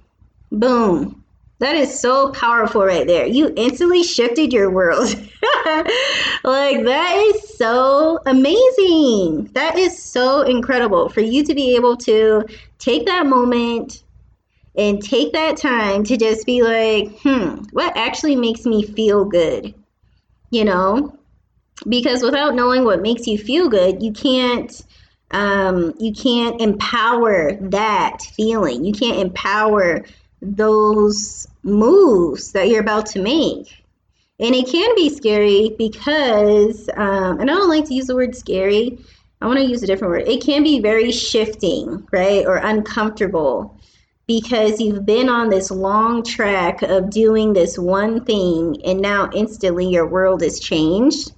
Boom. 0.53 1.25
That 1.61 1.77
is 1.77 2.01
so 2.01 2.33
powerful 2.33 2.85
right 2.85 3.07
there. 3.07 3.27
You 3.27 3.53
instantly 3.55 4.03
shifted 4.03 4.53
your 4.53 4.71
world. 4.71 5.09
like, 6.45 6.85
that 6.85 7.33
is 7.35 7.59
so 7.59 7.90
amazing. 8.27 9.51
That 9.53 9.79
is 9.79 10.01
so 10.03 10.43
incredible 10.43 11.09
for 11.09 11.21
you 11.21 11.45
to 11.45 11.55
be 11.55 11.77
able 11.77 11.97
to 11.99 12.45
take 12.79 13.07
that 13.07 13.27
moment 13.27 14.03
and 14.77 15.03
take 15.03 15.33
that 15.33 15.57
time 15.57 16.05
to 16.05 16.17
just 16.17 16.47
be 16.47 16.63
like, 16.63 17.19
hmm, 17.21 17.63
what 17.73 17.97
actually 17.97 18.37
makes 18.37 18.65
me 18.65 18.83
feel 18.83 19.25
good? 19.25 19.75
You 20.51 20.65
know? 20.65 21.19
Because 21.89 22.23
without 22.23 22.55
knowing 22.55 22.85
what 22.85 23.03
makes 23.03 23.27
you 23.27 23.39
feel 23.39 23.69
good, 23.69 24.03
you 24.03 24.13
can't 24.13 24.83
um, 25.33 25.95
you 25.99 26.13
can't 26.13 26.61
empower 26.61 27.53
that 27.71 28.21
feeling. 28.21 28.85
You 28.85 28.93
can't 28.93 29.19
empower 29.19 30.05
those 30.43 31.47
moves 31.63 32.53
that 32.53 32.69
you're 32.69 32.81
about 32.81 33.07
to 33.07 33.23
make. 33.23 33.80
And 34.41 34.55
it 34.55 34.67
can 34.69 34.95
be 34.95 35.11
scary 35.11 35.75
because, 35.77 36.89
um, 36.97 37.41
and 37.41 37.51
I 37.51 37.55
don't 37.55 37.69
like 37.69 37.85
to 37.87 37.95
use 37.95 38.07
the 38.07 38.17
word 38.17 38.35
scary, 38.35 38.99
I 39.43 39.47
want 39.47 39.59
to 39.59 39.65
use 39.65 39.83
a 39.83 39.87
different 39.87 40.13
word. 40.13 40.29
It 40.29 40.43
can 40.43 40.63
be 40.63 40.81
very 40.81 41.13
shifting, 41.13 42.07
right? 42.11 42.47
Or 42.47 42.57
uncomfortable 42.57 43.77
because 44.27 44.81
you've 44.81 45.05
been 45.05 45.29
on 45.29 45.51
this 45.51 45.71
long 45.71 46.23
track 46.23 46.83
of 46.83 47.11
doing 47.11 47.53
this 47.53 47.79
one 47.79 48.25
thing 48.25 48.81
and 48.85 49.01
now 49.01 49.29
instantly 49.35 49.89
your 49.89 50.07
world 50.07 50.41
has 50.41 50.61
changed. 50.61 51.33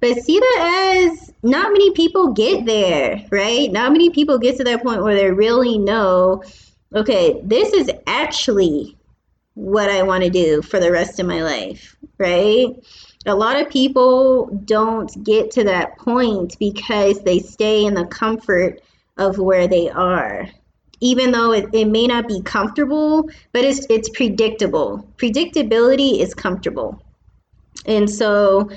But 0.00 0.18
see 0.18 0.40
that 0.40 1.08
as 1.12 1.32
not 1.42 1.72
many 1.72 1.92
people 1.92 2.32
get 2.32 2.66
there, 2.66 3.24
right? 3.30 3.70
Not 3.70 3.92
many 3.92 4.10
people 4.10 4.38
get 4.38 4.56
to 4.56 4.64
that 4.64 4.82
point 4.82 5.02
where 5.02 5.14
they 5.14 5.30
really 5.30 5.78
know 5.78 6.42
okay, 6.94 7.40
this 7.42 7.72
is 7.72 7.90
actually 8.06 8.96
what 9.54 9.90
I 9.90 10.02
want 10.02 10.24
to 10.24 10.30
do 10.30 10.62
for 10.62 10.80
the 10.80 10.90
rest 10.90 11.20
of 11.20 11.26
my 11.26 11.42
life, 11.42 11.96
right? 12.18 12.68
A 13.26 13.34
lot 13.34 13.60
of 13.60 13.70
people 13.70 14.46
don't 14.64 15.22
get 15.24 15.50
to 15.52 15.64
that 15.64 15.98
point 15.98 16.58
because 16.58 17.20
they 17.22 17.38
stay 17.38 17.84
in 17.84 17.94
the 17.94 18.06
comfort 18.06 18.80
of 19.16 19.38
where 19.38 19.68
they 19.68 19.90
are. 19.90 20.48
Even 21.00 21.32
though 21.32 21.52
it, 21.52 21.68
it 21.72 21.86
may 21.86 22.06
not 22.06 22.28
be 22.28 22.40
comfortable, 22.42 23.28
but 23.52 23.64
it's 23.64 23.86
it's 23.90 24.08
predictable. 24.08 25.06
Predictability 25.16 26.20
is 26.20 26.32
comfortable. 26.32 27.02
And 27.86 28.08
so 28.08 28.70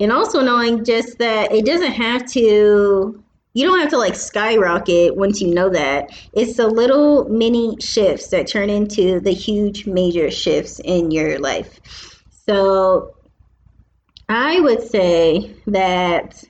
and 0.00 0.12
also 0.12 0.40
knowing 0.40 0.84
just 0.84 1.18
that 1.18 1.50
it 1.52 1.64
doesn't 1.64 1.92
have 1.92 2.30
to 2.32 3.22
you 3.58 3.66
don't 3.66 3.80
have 3.80 3.90
to 3.90 3.98
like 3.98 4.14
skyrocket 4.14 5.16
once 5.16 5.40
you 5.40 5.52
know 5.52 5.68
that. 5.68 6.10
It's 6.32 6.58
the 6.58 6.68
little 6.68 7.28
mini 7.28 7.76
shifts 7.80 8.28
that 8.28 8.46
turn 8.46 8.70
into 8.70 9.18
the 9.18 9.32
huge 9.32 9.84
major 9.84 10.30
shifts 10.30 10.80
in 10.84 11.10
your 11.10 11.40
life. 11.40 11.80
So 12.46 13.16
I 14.28 14.60
would 14.60 14.80
say 14.88 15.56
that 15.66 16.44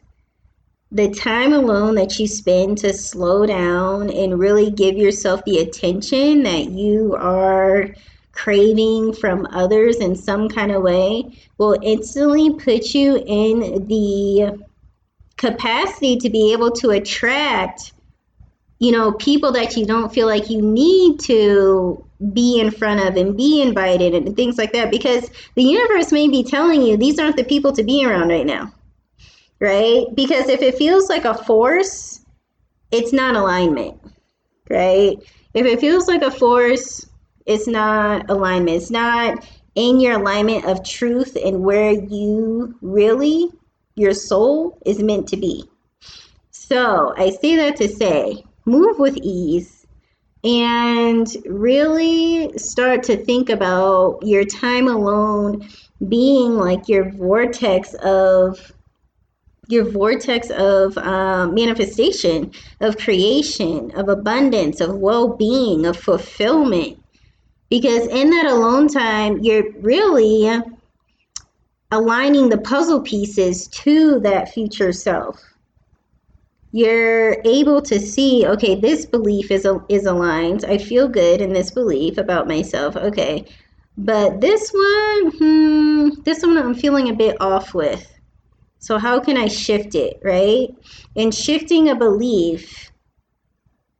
the 0.92 1.08
time 1.08 1.54
alone 1.54 1.94
that 1.94 2.18
you 2.18 2.26
spend 2.26 2.76
to 2.78 2.92
slow 2.92 3.46
down 3.46 4.10
and 4.10 4.38
really 4.38 4.70
give 4.70 4.98
yourself 4.98 5.42
the 5.46 5.60
attention 5.60 6.42
that 6.42 6.68
you 6.68 7.16
are 7.18 7.88
craving 8.32 9.14
from 9.14 9.46
others 9.50 9.96
in 9.96 10.14
some 10.14 10.46
kind 10.46 10.72
of 10.72 10.82
way 10.82 11.38
will 11.56 11.78
instantly 11.82 12.52
put 12.52 12.92
you 12.92 13.16
in 13.26 13.86
the 13.88 14.67
capacity 15.38 16.16
to 16.18 16.28
be 16.28 16.52
able 16.52 16.70
to 16.72 16.90
attract 16.90 17.92
you 18.80 18.92
know 18.92 19.12
people 19.12 19.52
that 19.52 19.76
you 19.76 19.86
don't 19.86 20.12
feel 20.12 20.26
like 20.26 20.50
you 20.50 20.60
need 20.60 21.18
to 21.20 22.04
be 22.34 22.60
in 22.60 22.70
front 22.70 23.00
of 23.00 23.16
and 23.16 23.36
be 23.36 23.62
invited 23.62 24.12
and 24.12 24.34
things 24.34 24.58
like 24.58 24.72
that. 24.72 24.90
Because 24.90 25.30
the 25.54 25.62
universe 25.62 26.10
may 26.10 26.28
be 26.28 26.42
telling 26.42 26.82
you 26.82 26.96
these 26.96 27.18
aren't 27.18 27.36
the 27.36 27.44
people 27.44 27.72
to 27.72 27.82
be 27.82 28.04
around 28.04 28.28
right 28.28 28.46
now 28.46 28.72
right? 29.60 30.04
Because 30.14 30.48
if 30.48 30.62
it 30.62 30.76
feels 30.76 31.08
like 31.08 31.24
a 31.24 31.34
force 31.34 32.20
it's 32.90 33.12
not 33.12 33.36
alignment 33.36 34.00
right? 34.70 35.16
If 35.54 35.66
it 35.66 35.80
feels 35.80 36.06
like 36.08 36.22
a 36.22 36.30
force 36.30 37.06
it's 37.48 37.66
not 37.66 38.28
alignment. 38.28 38.76
It's 38.76 38.90
not 38.90 39.48
in 39.74 40.00
your 40.00 40.20
alignment 40.20 40.66
of 40.66 40.84
truth 40.84 41.36
and 41.42 41.62
where 41.62 41.92
you 41.92 42.76
really 42.82 43.50
your 43.98 44.14
soul 44.14 44.78
is 44.86 45.02
meant 45.02 45.28
to 45.28 45.36
be. 45.36 45.64
So 46.50 47.14
I 47.16 47.30
say 47.30 47.56
that 47.56 47.76
to 47.76 47.88
say 47.88 48.44
move 48.64 48.98
with 48.98 49.16
ease 49.16 49.86
and 50.44 51.26
really 51.46 52.56
start 52.58 53.02
to 53.04 53.16
think 53.16 53.50
about 53.50 54.20
your 54.22 54.44
time 54.44 54.86
alone 54.86 55.68
being 56.08 56.56
like 56.56 56.88
your 56.88 57.10
vortex 57.10 57.94
of 57.94 58.72
your 59.68 59.84
vortex 59.84 60.48
of 60.50 60.96
um, 60.98 61.54
manifestation, 61.54 62.50
of 62.80 62.96
creation, 62.96 63.90
of 63.96 64.08
abundance, 64.08 64.80
of 64.80 64.96
well 64.96 65.36
being, 65.36 65.84
of 65.84 65.96
fulfillment. 65.96 66.98
Because 67.68 68.06
in 68.06 68.30
that 68.30 68.46
alone 68.46 68.88
time, 68.88 69.40
you're 69.40 69.70
really 69.80 70.48
aligning 71.90 72.48
the 72.48 72.58
puzzle 72.58 73.00
pieces 73.00 73.66
to 73.68 74.20
that 74.20 74.52
future 74.52 74.92
self. 74.92 75.42
You're 76.72 77.38
able 77.44 77.80
to 77.82 77.98
see 77.98 78.46
okay 78.46 78.74
this 78.74 79.06
belief 79.06 79.50
is 79.50 79.66
is 79.88 80.04
aligned. 80.04 80.64
I 80.66 80.76
feel 80.76 81.08
good 81.08 81.40
in 81.40 81.52
this 81.52 81.70
belief 81.70 82.18
about 82.18 82.46
myself. 82.46 82.94
Okay. 82.96 83.46
But 83.96 84.40
this 84.40 84.70
one 84.70 85.32
hmm, 85.38 86.08
this 86.24 86.42
one 86.42 86.58
i'm 86.58 86.74
feeling 86.74 87.08
a 87.08 87.14
bit 87.14 87.40
off 87.40 87.74
with. 87.74 88.06
So 88.80 88.98
how 88.98 89.18
can 89.18 89.36
i 89.38 89.48
shift 89.48 89.94
it 89.94 90.20
right? 90.22 90.68
And 91.16 91.34
shifting 91.34 91.88
a 91.88 91.96
belief 91.96 92.92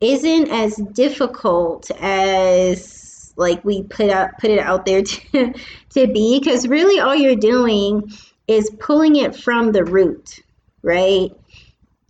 isn't 0.01 0.51
as 0.51 0.77
difficult 0.93 1.91
as 2.01 2.98
like 3.39 3.65
we 3.65 3.83
put 3.85 4.11
out 4.11 4.31
put 4.39 4.51
it 4.51 4.59
out 4.59 4.85
there 4.85 5.03
to 5.03 5.55
to 5.91 6.07
be 6.09 6.39
because 6.39 6.69
really 6.69 7.01
all 7.01 7.15
you're 7.15 7.37
doing 7.37 8.11
is 8.47 8.71
pulling 8.79 9.17
it 9.17 9.35
from 9.35 9.73
the 9.73 9.85
root 9.85 10.41
right? 10.83 11.31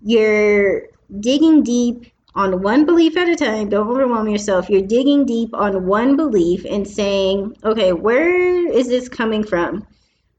You're 0.02 0.82
digging 1.20 1.62
deep 1.62 2.12
on 2.34 2.62
one 2.62 2.86
belief 2.86 3.16
at 3.16 3.28
a 3.28 3.34
time. 3.34 3.68
Don't 3.68 3.88
overwhelm 3.88 4.28
yourself. 4.28 4.68
You're 4.68 4.82
digging 4.82 5.24
deep 5.24 5.50
on 5.54 5.86
one 5.86 6.16
belief 6.16 6.64
and 6.68 6.86
saying 6.86 7.56
okay 7.64 7.92
where 7.92 8.70
is 8.70 8.88
this 8.88 9.08
coming 9.08 9.42
from? 9.44 9.86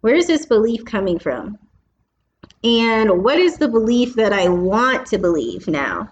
Where 0.01 0.15
is 0.15 0.27
this 0.27 0.45
belief 0.45 0.85
coming 0.85 1.19
from? 1.19 1.57
And 2.63 3.23
what 3.23 3.39
is 3.39 3.57
the 3.57 3.69
belief 3.69 4.15
that 4.15 4.33
i 4.33 4.49
want 4.49 5.05
to 5.07 5.17
believe 5.17 5.67
now 5.67 6.09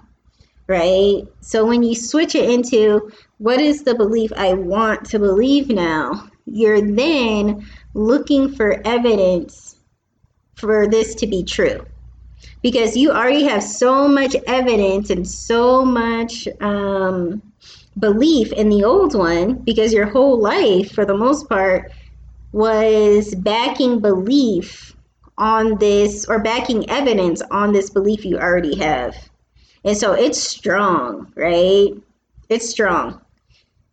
right? 0.67 1.23
So 1.41 1.65
when 1.65 1.83
you 1.83 1.95
switch 1.95 2.35
it 2.35 2.49
into 2.49 3.11
what 3.37 3.59
is 3.61 3.83
the 3.83 3.95
belief 3.95 4.31
I 4.35 4.53
want 4.53 5.05
to 5.09 5.19
believe 5.19 5.69
now, 5.69 6.29
you're 6.45 6.81
then 6.81 7.65
looking 7.93 8.53
for 8.53 8.81
evidence 8.85 9.77
for 10.55 10.87
this 10.87 11.15
to 11.15 11.27
be 11.27 11.43
true. 11.43 11.85
Because 12.61 12.97
you 12.97 13.11
already 13.11 13.43
have 13.45 13.63
so 13.63 14.07
much 14.07 14.35
evidence 14.47 15.09
and 15.09 15.27
so 15.27 15.85
much 15.85 16.47
um, 16.59 17.41
belief 17.99 18.51
in 18.53 18.69
the 18.69 18.83
old 18.83 19.15
one, 19.15 19.55
because 19.59 19.93
your 19.93 20.07
whole 20.07 20.39
life, 20.39 20.91
for 20.91 21.05
the 21.05 21.15
most 21.15 21.47
part, 21.47 21.91
was 22.51 23.35
backing 23.35 23.99
belief 23.99 24.95
on 25.37 25.77
this 25.77 26.25
or 26.25 26.39
backing 26.39 26.89
evidence 26.89 27.41
on 27.51 27.71
this 27.71 27.89
belief 27.89 28.25
you 28.25 28.37
already 28.37 28.75
have. 28.77 29.15
And 29.87 29.97
so 29.97 30.11
it's 30.11 30.43
strong, 30.43 31.31
right? 31.33 31.93
It's 32.49 32.69
strong 32.69 33.21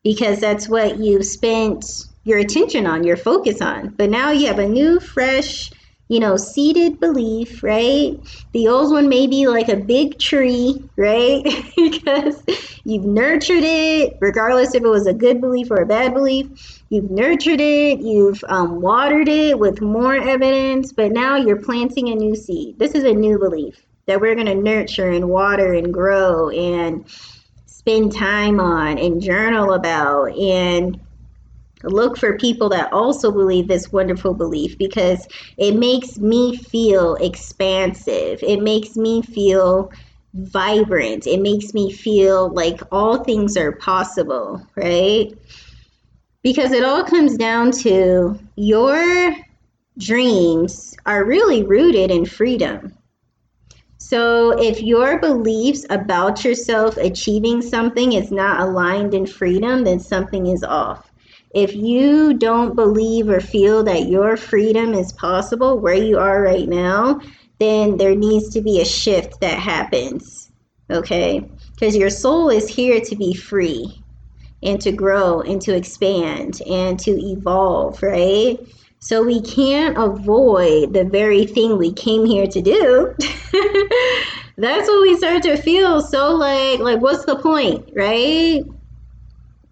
because 0.02 0.40
that's 0.40 0.68
what 0.68 0.98
you 0.98 1.22
spent 1.22 1.86
your 2.24 2.38
attention 2.38 2.84
on, 2.84 3.04
your 3.04 3.16
focus 3.16 3.62
on. 3.62 3.90
But 3.90 4.10
now 4.10 4.32
you 4.32 4.48
have 4.48 4.58
a 4.58 4.68
new, 4.68 4.98
fresh 4.98 5.70
you 6.08 6.18
know, 6.20 6.36
seated 6.36 6.98
belief, 6.98 7.62
right? 7.62 8.18
The 8.52 8.68
old 8.68 8.92
one 8.92 9.08
may 9.08 9.28
be 9.28 9.46
like 9.46 9.68
a 9.68 9.76
big 9.76 10.18
tree, 10.18 10.82
right? 10.96 11.42
because 11.76 12.42
you've 12.82 13.06
nurtured 13.06 13.62
it, 13.62 14.18
regardless 14.20 14.74
if 14.74 14.82
it 14.82 14.88
was 14.88 15.06
a 15.06 15.14
good 15.14 15.40
belief 15.40 15.70
or 15.70 15.76
a 15.76 15.86
bad 15.86 16.12
belief. 16.12 16.82
You've 16.90 17.10
nurtured 17.10 17.60
it, 17.60 18.00
you've 18.00 18.42
um, 18.48 18.82
watered 18.82 19.28
it 19.28 19.58
with 19.58 19.80
more 19.80 20.16
evidence, 20.16 20.92
but 20.92 21.12
now 21.12 21.36
you're 21.36 21.62
planting 21.62 22.08
a 22.08 22.16
new 22.16 22.34
seed. 22.34 22.80
This 22.80 22.96
is 22.96 23.04
a 23.04 23.14
new 23.14 23.38
belief 23.38 23.80
that 24.06 24.20
we're 24.20 24.34
going 24.34 24.46
to 24.46 24.54
nurture 24.54 25.10
and 25.10 25.28
water 25.28 25.74
and 25.74 25.92
grow 25.92 26.50
and 26.50 27.04
spend 27.66 28.14
time 28.14 28.60
on 28.60 28.98
and 28.98 29.20
journal 29.20 29.72
about 29.74 30.36
and 30.38 31.00
look 31.82 32.16
for 32.16 32.38
people 32.38 32.68
that 32.70 32.92
also 32.92 33.30
believe 33.30 33.68
this 33.68 33.92
wonderful 33.92 34.34
belief 34.34 34.78
because 34.78 35.26
it 35.58 35.76
makes 35.76 36.18
me 36.18 36.56
feel 36.56 37.16
expansive. 37.16 38.42
It 38.42 38.62
makes 38.62 38.96
me 38.96 39.22
feel 39.22 39.92
vibrant. 40.32 41.26
It 41.26 41.40
makes 41.40 41.74
me 41.74 41.92
feel 41.92 42.48
like 42.50 42.80
all 42.90 43.22
things 43.22 43.56
are 43.56 43.72
possible, 43.72 44.66
right? 44.74 45.32
Because 46.42 46.72
it 46.72 46.84
all 46.84 47.04
comes 47.04 47.36
down 47.36 47.70
to 47.82 48.38
your 48.56 49.36
dreams 49.98 50.96
are 51.06 51.24
really 51.24 51.62
rooted 51.62 52.10
in 52.10 52.24
freedom. 52.26 52.94
So 54.06 54.50
if 54.60 54.82
your 54.82 55.18
beliefs 55.18 55.86
about 55.88 56.44
yourself 56.44 56.98
achieving 56.98 57.62
something 57.62 58.12
is 58.12 58.30
not 58.30 58.60
aligned 58.60 59.14
in 59.14 59.24
freedom, 59.24 59.82
then 59.82 59.98
something 59.98 60.46
is 60.48 60.62
off. 60.62 61.10
If 61.54 61.74
you 61.74 62.34
don't 62.34 62.76
believe 62.76 63.30
or 63.30 63.40
feel 63.40 63.82
that 63.84 64.10
your 64.10 64.36
freedom 64.36 64.92
is 64.92 65.14
possible 65.14 65.78
where 65.78 65.94
you 65.94 66.18
are 66.18 66.42
right 66.42 66.68
now, 66.68 67.18
then 67.58 67.96
there 67.96 68.14
needs 68.14 68.50
to 68.50 68.60
be 68.60 68.82
a 68.82 68.84
shift 68.84 69.40
that 69.40 69.58
happens. 69.58 70.50
Okay? 70.90 71.48
Because 71.72 71.96
your 71.96 72.10
soul 72.10 72.50
is 72.50 72.68
here 72.68 73.00
to 73.00 73.16
be 73.16 73.32
free 73.32 74.02
and 74.62 74.78
to 74.82 74.92
grow 74.92 75.40
and 75.40 75.62
to 75.62 75.74
expand 75.74 76.60
and 76.68 77.00
to 77.00 77.12
evolve, 77.12 78.02
right? 78.02 78.58
So 79.04 79.22
we 79.22 79.42
can't 79.42 79.98
avoid 79.98 80.94
the 80.94 81.04
very 81.04 81.44
thing 81.44 81.76
we 81.76 81.92
came 81.92 82.24
here 82.24 82.46
to 82.46 82.62
do. 82.62 83.14
That's 84.56 84.88
what 84.88 85.02
we 85.02 85.14
start 85.18 85.42
to 85.42 85.58
feel 85.58 86.00
so 86.00 86.34
like 86.34 86.80
like 86.80 87.02
what's 87.02 87.26
the 87.26 87.36
point, 87.36 87.90
right? 87.94 88.62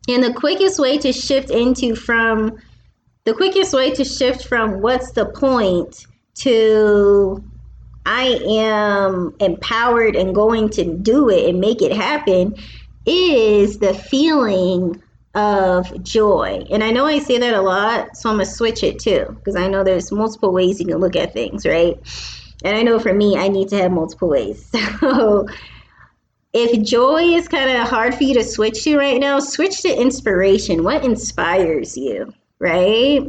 And 0.06 0.22
the 0.22 0.34
quickest 0.34 0.78
way 0.78 0.98
to 0.98 1.14
shift 1.14 1.48
into 1.48 1.96
from 1.96 2.58
the 3.24 3.32
quickest 3.32 3.72
way 3.72 3.92
to 3.92 4.04
shift 4.04 4.46
from 4.46 4.82
what's 4.82 5.12
the 5.12 5.24
point 5.24 6.06
to 6.40 7.42
I 8.04 8.38
am 8.46 9.34
empowered 9.40 10.14
and 10.14 10.34
going 10.34 10.68
to 10.70 10.84
do 10.84 11.30
it 11.30 11.48
and 11.48 11.58
make 11.58 11.80
it 11.80 11.96
happen 11.96 12.54
is 13.06 13.78
the 13.78 13.94
feeling 13.94 15.02
of 15.34 16.02
joy. 16.02 16.64
And 16.70 16.84
I 16.84 16.90
know 16.90 17.06
I 17.06 17.18
say 17.18 17.38
that 17.38 17.54
a 17.54 17.62
lot, 17.62 18.16
so 18.16 18.28
I'm 18.28 18.36
going 18.36 18.46
to 18.46 18.52
switch 18.52 18.82
it 18.82 18.98
too, 18.98 19.26
because 19.28 19.56
I 19.56 19.68
know 19.68 19.82
there's 19.82 20.12
multiple 20.12 20.52
ways 20.52 20.80
you 20.80 20.86
can 20.86 20.98
look 20.98 21.16
at 21.16 21.32
things, 21.32 21.64
right? 21.64 21.98
And 22.64 22.76
I 22.76 22.82
know 22.82 22.98
for 22.98 23.12
me, 23.12 23.36
I 23.36 23.48
need 23.48 23.68
to 23.68 23.76
have 23.78 23.92
multiple 23.92 24.28
ways. 24.28 24.70
So 25.00 25.48
if 26.52 26.82
joy 26.86 27.22
is 27.34 27.48
kind 27.48 27.70
of 27.70 27.88
hard 27.88 28.14
for 28.14 28.24
you 28.24 28.34
to 28.34 28.44
switch 28.44 28.84
to 28.84 28.98
right 28.98 29.18
now, 29.18 29.40
switch 29.40 29.82
to 29.82 29.88
inspiration. 29.88 30.84
What 30.84 31.04
inspires 31.04 31.96
you, 31.96 32.34
right? 32.58 33.22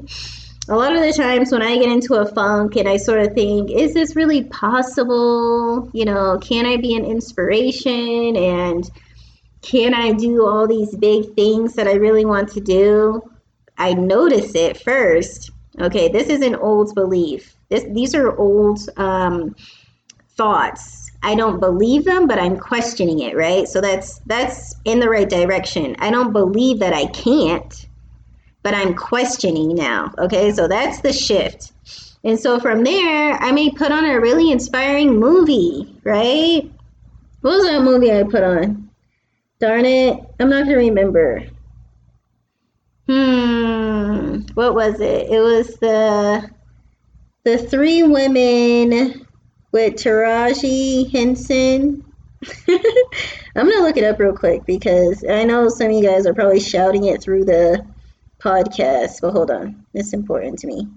A 0.69 0.75
lot 0.75 0.95
of 0.95 1.01
the 1.01 1.13
times 1.13 1.51
when 1.51 1.61
I 1.61 1.77
get 1.77 1.89
into 1.89 2.15
a 2.15 2.25
funk 2.25 2.75
and 2.75 2.87
I 2.87 2.97
sort 2.97 3.19
of 3.19 3.33
think, 3.33 3.71
is 3.71 3.93
this 3.93 4.15
really 4.15 4.43
possible? 4.43 5.89
You 5.93 6.05
know, 6.05 6.37
can 6.39 6.65
I 6.65 6.77
be 6.77 6.95
an 6.95 7.05
inspiration? 7.05 8.35
And 8.35 8.89
can 9.63 9.93
I 9.93 10.11
do 10.11 10.45
all 10.45 10.67
these 10.67 10.95
big 10.95 11.33
things 11.33 11.73
that 11.73 11.87
I 11.87 11.93
really 11.93 12.25
want 12.25 12.49
to 12.49 12.61
do? 12.61 13.21
I 13.77 13.93
notice 13.93 14.53
it 14.53 14.77
first. 14.77 15.49
Okay, 15.81 16.09
this 16.09 16.27
is 16.27 16.41
an 16.41 16.55
old 16.55 16.93
belief. 16.93 17.55
This, 17.69 17.83
these 17.91 18.13
are 18.13 18.37
old 18.37 18.79
um, 18.97 19.55
thoughts 20.37 21.03
I 21.23 21.35
don't 21.35 21.61
believe 21.61 22.03
them, 22.03 22.27
but 22.27 22.37
I'm 22.37 22.57
questioning 22.57 23.19
it, 23.19 23.35
right? 23.35 23.65
So 23.67 23.79
that's 23.79 24.19
that's 24.25 24.75
in 24.83 24.99
the 24.99 25.09
right 25.09 25.29
direction. 25.29 25.95
I 25.99 26.11
don't 26.11 26.33
believe 26.33 26.79
that 26.79 26.93
I 26.93 27.05
can't, 27.07 27.87
but 28.61 28.73
I'm 28.73 28.93
questioning 28.93 29.73
now. 29.73 30.13
Okay, 30.19 30.51
so 30.51 30.67
that's 30.67 30.99
the 30.99 31.13
shift. 31.13 31.71
And 32.25 32.37
so 32.37 32.59
from 32.59 32.83
there, 32.83 33.33
I 33.33 33.51
may 33.53 33.71
put 33.71 33.91
on 33.91 34.05
a 34.05 34.19
really 34.19 34.51
inspiring 34.51 35.17
movie, 35.17 35.95
right? 36.03 36.69
What 37.41 37.51
was 37.51 37.65
that 37.65 37.81
movie 37.81 38.11
I 38.11 38.23
put 38.23 38.43
on? 38.43 38.89
Darn 39.63 39.85
it, 39.85 40.19
I'm 40.41 40.49
not 40.49 40.65
gonna 40.65 40.75
remember. 40.75 41.41
Hmm, 43.07 44.39
what 44.55 44.75
was 44.75 44.99
it? 44.99 45.29
It 45.31 45.39
was 45.39 45.77
the 45.77 46.49
the 47.45 47.57
three 47.57 48.03
women 48.03 49.25
with 49.71 49.93
Taraji 49.93 51.09
Henson. 51.13 52.03
I'm 52.67 53.69
gonna 53.69 53.83
look 53.83 53.95
it 53.95 54.03
up 54.03 54.19
real 54.19 54.35
quick 54.35 54.65
because 54.65 55.23
I 55.23 55.45
know 55.45 55.69
some 55.69 55.91
of 55.91 55.93
you 55.93 56.03
guys 56.03 56.25
are 56.25 56.33
probably 56.33 56.59
shouting 56.59 57.05
it 57.05 57.21
through 57.21 57.45
the 57.45 57.87
podcast, 58.43 59.21
but 59.21 59.31
hold 59.31 59.49
on, 59.49 59.85
it's 59.93 60.11
important 60.11 60.59
to 60.59 60.67
me. 60.67 60.89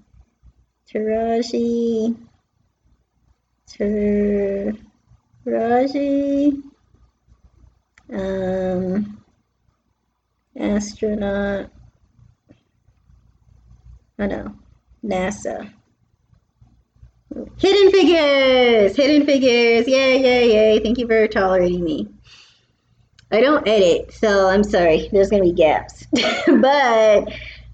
Taraji, 0.92 2.16
Taraji, 3.70 4.74
um, 8.12 9.22
astronaut. 10.58 11.70
I 14.18 14.26
know, 14.26 14.54
NASA. 15.04 15.70
Hidden 17.58 17.90
Figures! 17.90 18.96
Hidden 18.96 19.26
Figures! 19.26 19.86
Yay, 19.86 20.22
yay, 20.22 20.52
yay. 20.52 20.78
Thank 20.80 20.98
you 20.98 21.06
for 21.06 21.26
tolerating 21.28 21.84
me. 21.84 22.08
I 23.30 23.40
don't 23.40 23.66
edit, 23.66 24.12
so 24.12 24.48
I'm 24.48 24.62
sorry. 24.62 25.08
There's 25.12 25.28
going 25.28 25.42
to 25.42 25.50
be 25.50 25.54
gaps. 25.54 26.06
but 26.60 27.28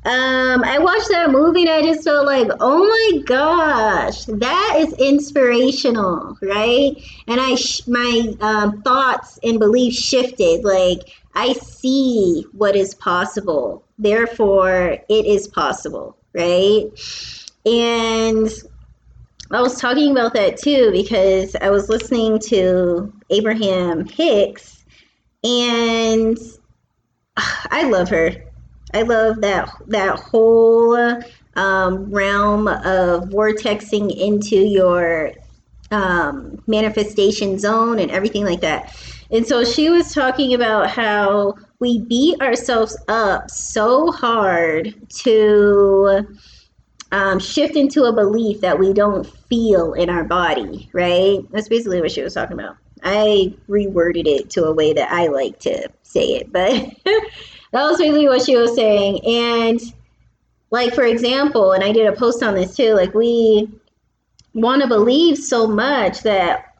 um, 0.04 0.64
I 0.64 0.78
watched 0.80 1.10
that 1.10 1.30
movie 1.30 1.62
and 1.62 1.70
I 1.70 1.82
just 1.82 2.02
felt 2.02 2.26
like, 2.26 2.48
oh 2.58 2.86
my 2.88 3.22
gosh, 3.22 4.24
that 4.24 4.74
is 4.78 4.92
inspirational, 4.94 6.36
right? 6.42 6.92
And 7.28 7.40
I, 7.40 7.54
sh- 7.54 7.86
my 7.86 8.34
um, 8.40 8.82
thoughts 8.82 9.38
and 9.44 9.60
beliefs 9.60 9.98
shifted. 9.98 10.64
Like, 10.64 11.08
I 11.36 11.52
see 11.52 12.44
what 12.52 12.74
is 12.74 12.94
possible. 12.96 13.84
Therefore, 13.96 14.98
it 15.08 15.26
is 15.26 15.46
possible, 15.46 16.16
right? 16.34 16.90
And 17.64 18.48
I 19.52 19.60
was 19.60 19.80
talking 19.80 20.10
about 20.10 20.34
that 20.34 20.56
too 20.56 20.90
because 20.90 21.54
I 21.54 21.70
was 21.70 21.88
listening 21.88 22.40
to 22.48 23.12
Abraham 23.30 24.04
Hicks 24.06 24.84
and 25.44 26.36
I 27.36 27.88
love 27.88 28.08
her. 28.08 28.51
I 28.94 29.02
love 29.02 29.40
that 29.40 29.70
that 29.88 30.18
whole 30.18 30.96
um, 31.56 32.10
realm 32.10 32.68
of 32.68 33.24
vortexing 33.24 34.14
into 34.16 34.56
your 34.56 35.32
um, 35.90 36.62
manifestation 36.66 37.58
zone 37.58 37.98
and 37.98 38.10
everything 38.10 38.44
like 38.44 38.60
that. 38.60 38.96
And 39.30 39.46
so 39.46 39.64
she 39.64 39.88
was 39.88 40.12
talking 40.12 40.54
about 40.54 40.90
how 40.90 41.54
we 41.78 42.00
beat 42.00 42.40
ourselves 42.40 42.96
up 43.08 43.50
so 43.50 44.10
hard 44.12 44.94
to 45.22 46.26
um, 47.12 47.38
shift 47.38 47.76
into 47.76 48.04
a 48.04 48.12
belief 48.12 48.60
that 48.60 48.78
we 48.78 48.92
don't 48.92 49.26
feel 49.26 49.92
in 49.94 50.08
our 50.08 50.24
body, 50.24 50.88
right? 50.92 51.40
That's 51.50 51.68
basically 51.68 52.00
what 52.00 52.10
she 52.10 52.22
was 52.22 52.34
talking 52.34 52.58
about. 52.58 52.76
I 53.02 53.54
reworded 53.68 54.26
it 54.26 54.50
to 54.50 54.64
a 54.64 54.72
way 54.72 54.92
that 54.92 55.10
I 55.10 55.26
like 55.26 55.58
to 55.60 55.88
say 56.02 56.24
it, 56.24 56.52
but 56.52 56.90
that 57.72 57.84
was 57.84 57.98
basically 57.98 58.28
what 58.28 58.42
she 58.42 58.56
was 58.56 58.74
saying. 58.74 59.20
And, 59.26 59.80
like, 60.70 60.94
for 60.94 61.04
example, 61.04 61.72
and 61.72 61.82
I 61.82 61.92
did 61.92 62.06
a 62.06 62.12
post 62.12 62.42
on 62.42 62.54
this 62.54 62.76
too, 62.76 62.94
like, 62.94 63.14
we 63.14 63.68
want 64.54 64.82
to 64.82 64.88
believe 64.88 65.38
so 65.38 65.66
much 65.66 66.20
that 66.22 66.74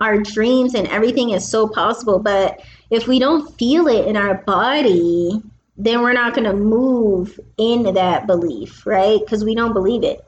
our 0.00 0.18
dreams 0.18 0.74
and 0.74 0.86
everything 0.88 1.30
is 1.30 1.48
so 1.48 1.68
possible, 1.68 2.20
but 2.20 2.60
if 2.90 3.08
we 3.08 3.18
don't 3.18 3.52
feel 3.58 3.88
it 3.88 4.06
in 4.06 4.16
our 4.16 4.34
body, 4.34 5.42
then 5.76 6.02
we're 6.02 6.12
not 6.12 6.34
going 6.34 6.44
to 6.44 6.52
move 6.52 7.38
in 7.56 7.94
that 7.94 8.26
belief, 8.26 8.86
right? 8.86 9.20
Because 9.20 9.44
we 9.44 9.54
don't 9.54 9.72
believe 9.72 10.04
it. 10.04 10.24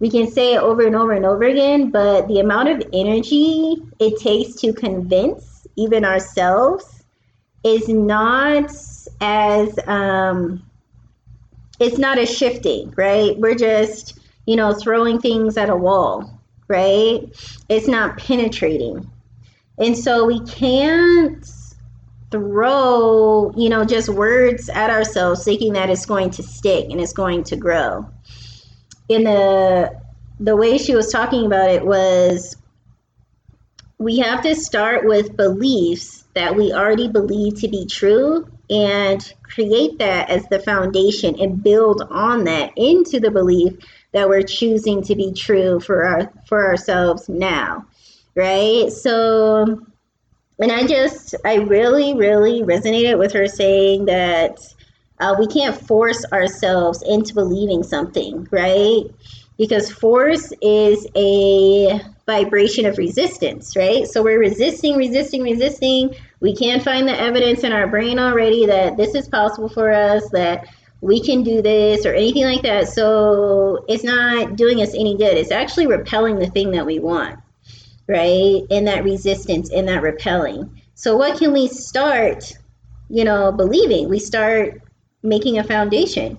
We 0.00 0.10
can 0.10 0.30
say 0.30 0.54
it 0.54 0.62
over 0.62 0.86
and 0.86 0.96
over 0.96 1.12
and 1.12 1.24
over 1.24 1.44
again, 1.44 1.90
but 1.90 2.26
the 2.26 2.40
amount 2.40 2.68
of 2.70 2.82
energy 2.92 3.76
it 3.98 4.18
takes 4.18 4.54
to 4.62 4.72
convince 4.72 5.66
even 5.76 6.04
ourselves 6.04 7.04
is 7.64 7.88
not 7.88 8.70
as 9.22 9.78
um, 9.86 10.62
it's 11.80 11.96
not 11.96 12.18
as 12.18 12.36
shifting, 12.36 12.92
right? 12.96 13.38
We're 13.38 13.54
just 13.54 14.18
you 14.46 14.56
know, 14.56 14.74
throwing 14.74 15.20
things 15.20 15.56
at 15.56 15.70
a 15.70 15.76
wall, 15.76 16.38
right? 16.68 17.20
It's 17.68 17.88
not 17.88 18.18
penetrating. 18.18 19.10
And 19.78 19.96
so 19.96 20.26
we 20.26 20.40
can't 20.40 21.48
throw, 22.30 23.52
you 23.56 23.68
know, 23.68 23.84
just 23.84 24.08
words 24.08 24.68
at 24.70 24.90
ourselves 24.90 25.44
thinking 25.44 25.74
that 25.74 25.90
it's 25.90 26.06
going 26.06 26.30
to 26.30 26.42
stick 26.42 26.86
and 26.90 27.00
it's 27.00 27.12
going 27.12 27.44
to 27.44 27.56
grow. 27.56 28.08
In 29.08 29.24
the 29.24 30.00
the 30.40 30.56
way 30.56 30.76
she 30.76 30.94
was 30.94 31.12
talking 31.12 31.46
about 31.46 31.70
it 31.70 31.84
was 31.84 32.56
we 34.02 34.18
have 34.18 34.42
to 34.42 34.54
start 34.54 35.06
with 35.06 35.36
beliefs 35.36 36.24
that 36.34 36.54
we 36.54 36.72
already 36.72 37.08
believe 37.08 37.60
to 37.60 37.68
be 37.68 37.86
true 37.86 38.46
and 38.70 39.34
create 39.42 39.98
that 39.98 40.30
as 40.30 40.46
the 40.46 40.58
foundation 40.58 41.38
and 41.40 41.62
build 41.62 42.02
on 42.10 42.44
that 42.44 42.72
into 42.76 43.20
the 43.20 43.30
belief 43.30 43.74
that 44.12 44.28
we're 44.28 44.42
choosing 44.42 45.02
to 45.02 45.14
be 45.14 45.32
true 45.32 45.78
for 45.80 46.04
our 46.04 46.32
for 46.46 46.66
ourselves 46.66 47.28
now 47.28 47.86
right? 48.34 48.90
So 48.90 49.86
and 50.58 50.70
i 50.70 50.86
just 50.86 51.34
i 51.44 51.56
really 51.56 52.14
really 52.14 52.62
resonated 52.62 53.18
with 53.18 53.32
her 53.32 53.46
saying 53.46 54.04
that 54.06 54.58
uh, 55.18 55.34
we 55.38 55.46
can't 55.46 55.76
force 55.86 56.24
ourselves 56.32 57.02
into 57.02 57.34
believing 57.34 57.82
something 57.82 58.46
right 58.50 59.04
because 59.58 59.90
force 59.90 60.52
is 60.60 61.06
a 61.14 62.00
vibration 62.26 62.86
of 62.86 62.98
resistance, 62.98 63.76
right? 63.76 64.06
So 64.06 64.22
we're 64.22 64.38
resisting, 64.38 64.96
resisting, 64.96 65.42
resisting. 65.42 66.14
We 66.40 66.56
can't 66.56 66.82
find 66.82 67.06
the 67.06 67.18
evidence 67.18 67.64
in 67.64 67.72
our 67.72 67.86
brain 67.86 68.18
already 68.18 68.66
that 68.66 68.96
this 68.96 69.14
is 69.14 69.28
possible 69.28 69.68
for 69.68 69.92
us, 69.92 70.28
that 70.30 70.66
we 71.00 71.20
can 71.20 71.42
do 71.42 71.62
this 71.62 72.06
or 72.06 72.14
anything 72.14 72.44
like 72.44 72.62
that. 72.62 72.88
So 72.88 73.84
it's 73.88 74.04
not 74.04 74.56
doing 74.56 74.80
us 74.80 74.94
any 74.94 75.16
good. 75.16 75.36
It's 75.36 75.50
actually 75.50 75.88
repelling 75.88 76.38
the 76.38 76.48
thing 76.48 76.70
that 76.72 76.86
we 76.86 77.00
want, 77.00 77.38
right? 78.06 78.62
In 78.70 78.84
that 78.84 79.04
resistance, 79.04 79.70
in 79.70 79.86
that 79.86 80.02
repelling. 80.02 80.80
So 80.94 81.16
what 81.16 81.38
can 81.38 81.52
we 81.52 81.66
start, 81.66 82.52
you 83.08 83.24
know, 83.24 83.50
believing? 83.50 84.08
We 84.08 84.20
start 84.20 84.80
making 85.22 85.58
a 85.58 85.64
foundation. 85.64 86.38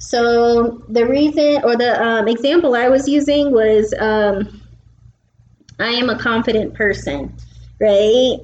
So 0.00 0.82
the 0.88 1.06
reason 1.06 1.62
or 1.62 1.76
the 1.76 2.02
um, 2.02 2.26
example 2.26 2.74
I 2.74 2.88
was 2.88 3.06
using 3.06 3.52
was 3.52 3.92
um, 4.00 4.62
I 5.78 5.90
am 5.90 6.08
a 6.08 6.18
confident 6.18 6.72
person, 6.72 7.34
right? 7.78 8.38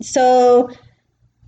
So 0.00 0.70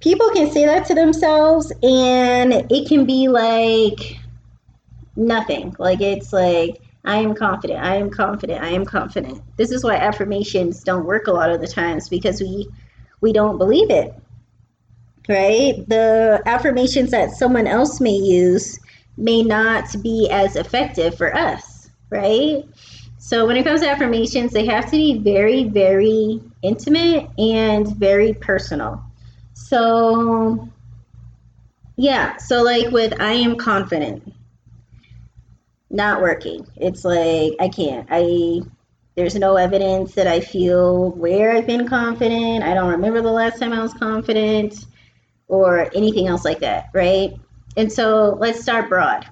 people 0.00 0.28
can 0.30 0.52
say 0.52 0.66
that 0.66 0.84
to 0.86 0.94
themselves 0.94 1.72
and 1.82 2.52
it 2.70 2.86
can 2.86 3.06
be 3.06 3.28
like 3.28 4.18
nothing. 5.16 5.74
Like 5.78 6.02
it's 6.02 6.34
like, 6.34 6.82
I 7.06 7.16
am 7.16 7.34
confident, 7.34 7.82
I 7.82 7.96
am 7.96 8.10
confident, 8.10 8.62
I 8.62 8.68
am 8.68 8.84
confident. 8.84 9.40
This 9.56 9.70
is 9.72 9.82
why 9.82 9.96
affirmations 9.96 10.84
don't 10.84 11.06
work 11.06 11.28
a 11.28 11.32
lot 11.32 11.50
of 11.50 11.62
the 11.62 11.66
times 11.66 12.10
because 12.10 12.42
we 12.42 12.68
we 13.22 13.32
don't 13.32 13.56
believe 13.56 13.90
it. 13.90 14.14
Right? 15.30 15.82
The 15.88 16.42
affirmations 16.44 17.10
that 17.12 17.30
someone 17.30 17.66
else 17.66 18.02
may 18.02 18.14
use 18.14 18.78
may 19.16 19.42
not 19.42 19.94
be 20.02 20.29
as 20.31 20.57
effective 20.57 21.16
for 21.16 21.35
us, 21.35 21.90
right? 22.11 22.64
So 23.18 23.46
when 23.46 23.57
it 23.57 23.64
comes 23.64 23.81
to 23.81 23.90
affirmations, 23.90 24.52
they 24.52 24.66
have 24.66 24.85
to 24.87 24.90
be 24.92 25.18
very, 25.18 25.64
very 25.64 26.40
intimate 26.62 27.29
and 27.38 27.96
very 27.96 28.35
personal. 28.35 29.02
So, 29.55 30.68
yeah, 31.96 32.37
so 32.37 32.62
like 32.62 32.90
with 32.92 33.20
I 33.20 33.33
am 33.33 33.57
confident, 33.57 34.33
not 35.90 36.20
working. 36.20 36.66
It's 36.76 37.05
like 37.05 37.55
I 37.59 37.68
can't. 37.68 38.07
I 38.11 38.61
there's 39.16 39.35
no 39.35 39.57
evidence 39.57 40.14
that 40.14 40.26
I 40.26 40.40
feel 40.40 41.11
where 41.12 41.52
I've 41.57 41.66
been 41.66 41.88
confident. 41.88 42.62
I 42.62 42.74
don't 42.74 42.90
remember 42.90 43.22
the 43.22 43.33
last 43.33 43.59
time 43.59 43.72
I 43.72 43.81
was 43.81 43.94
confident 43.94 44.85
or 45.48 45.90
anything 45.96 46.26
else 46.26 46.44
like 46.44 46.61
that, 46.61 46.90
right? 46.92 47.33
And 47.76 47.92
so 47.92 48.36
let's 48.40 48.60
start 48.60 48.88
broad. 48.88 49.26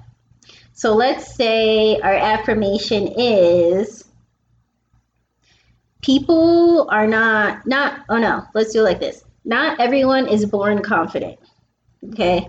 So 0.72 0.94
let's 0.94 1.34
say 1.34 2.00
our 2.00 2.14
affirmation 2.14 3.08
is 3.16 4.04
people 6.02 6.88
are 6.90 7.06
not 7.06 7.66
not 7.66 8.00
oh 8.08 8.18
no, 8.18 8.44
let's 8.54 8.72
do 8.72 8.80
it 8.80 8.82
like 8.82 9.00
this. 9.00 9.24
Not 9.44 9.80
everyone 9.80 10.26
is 10.28 10.46
born 10.46 10.82
confident. 10.82 11.38
Okay? 12.10 12.48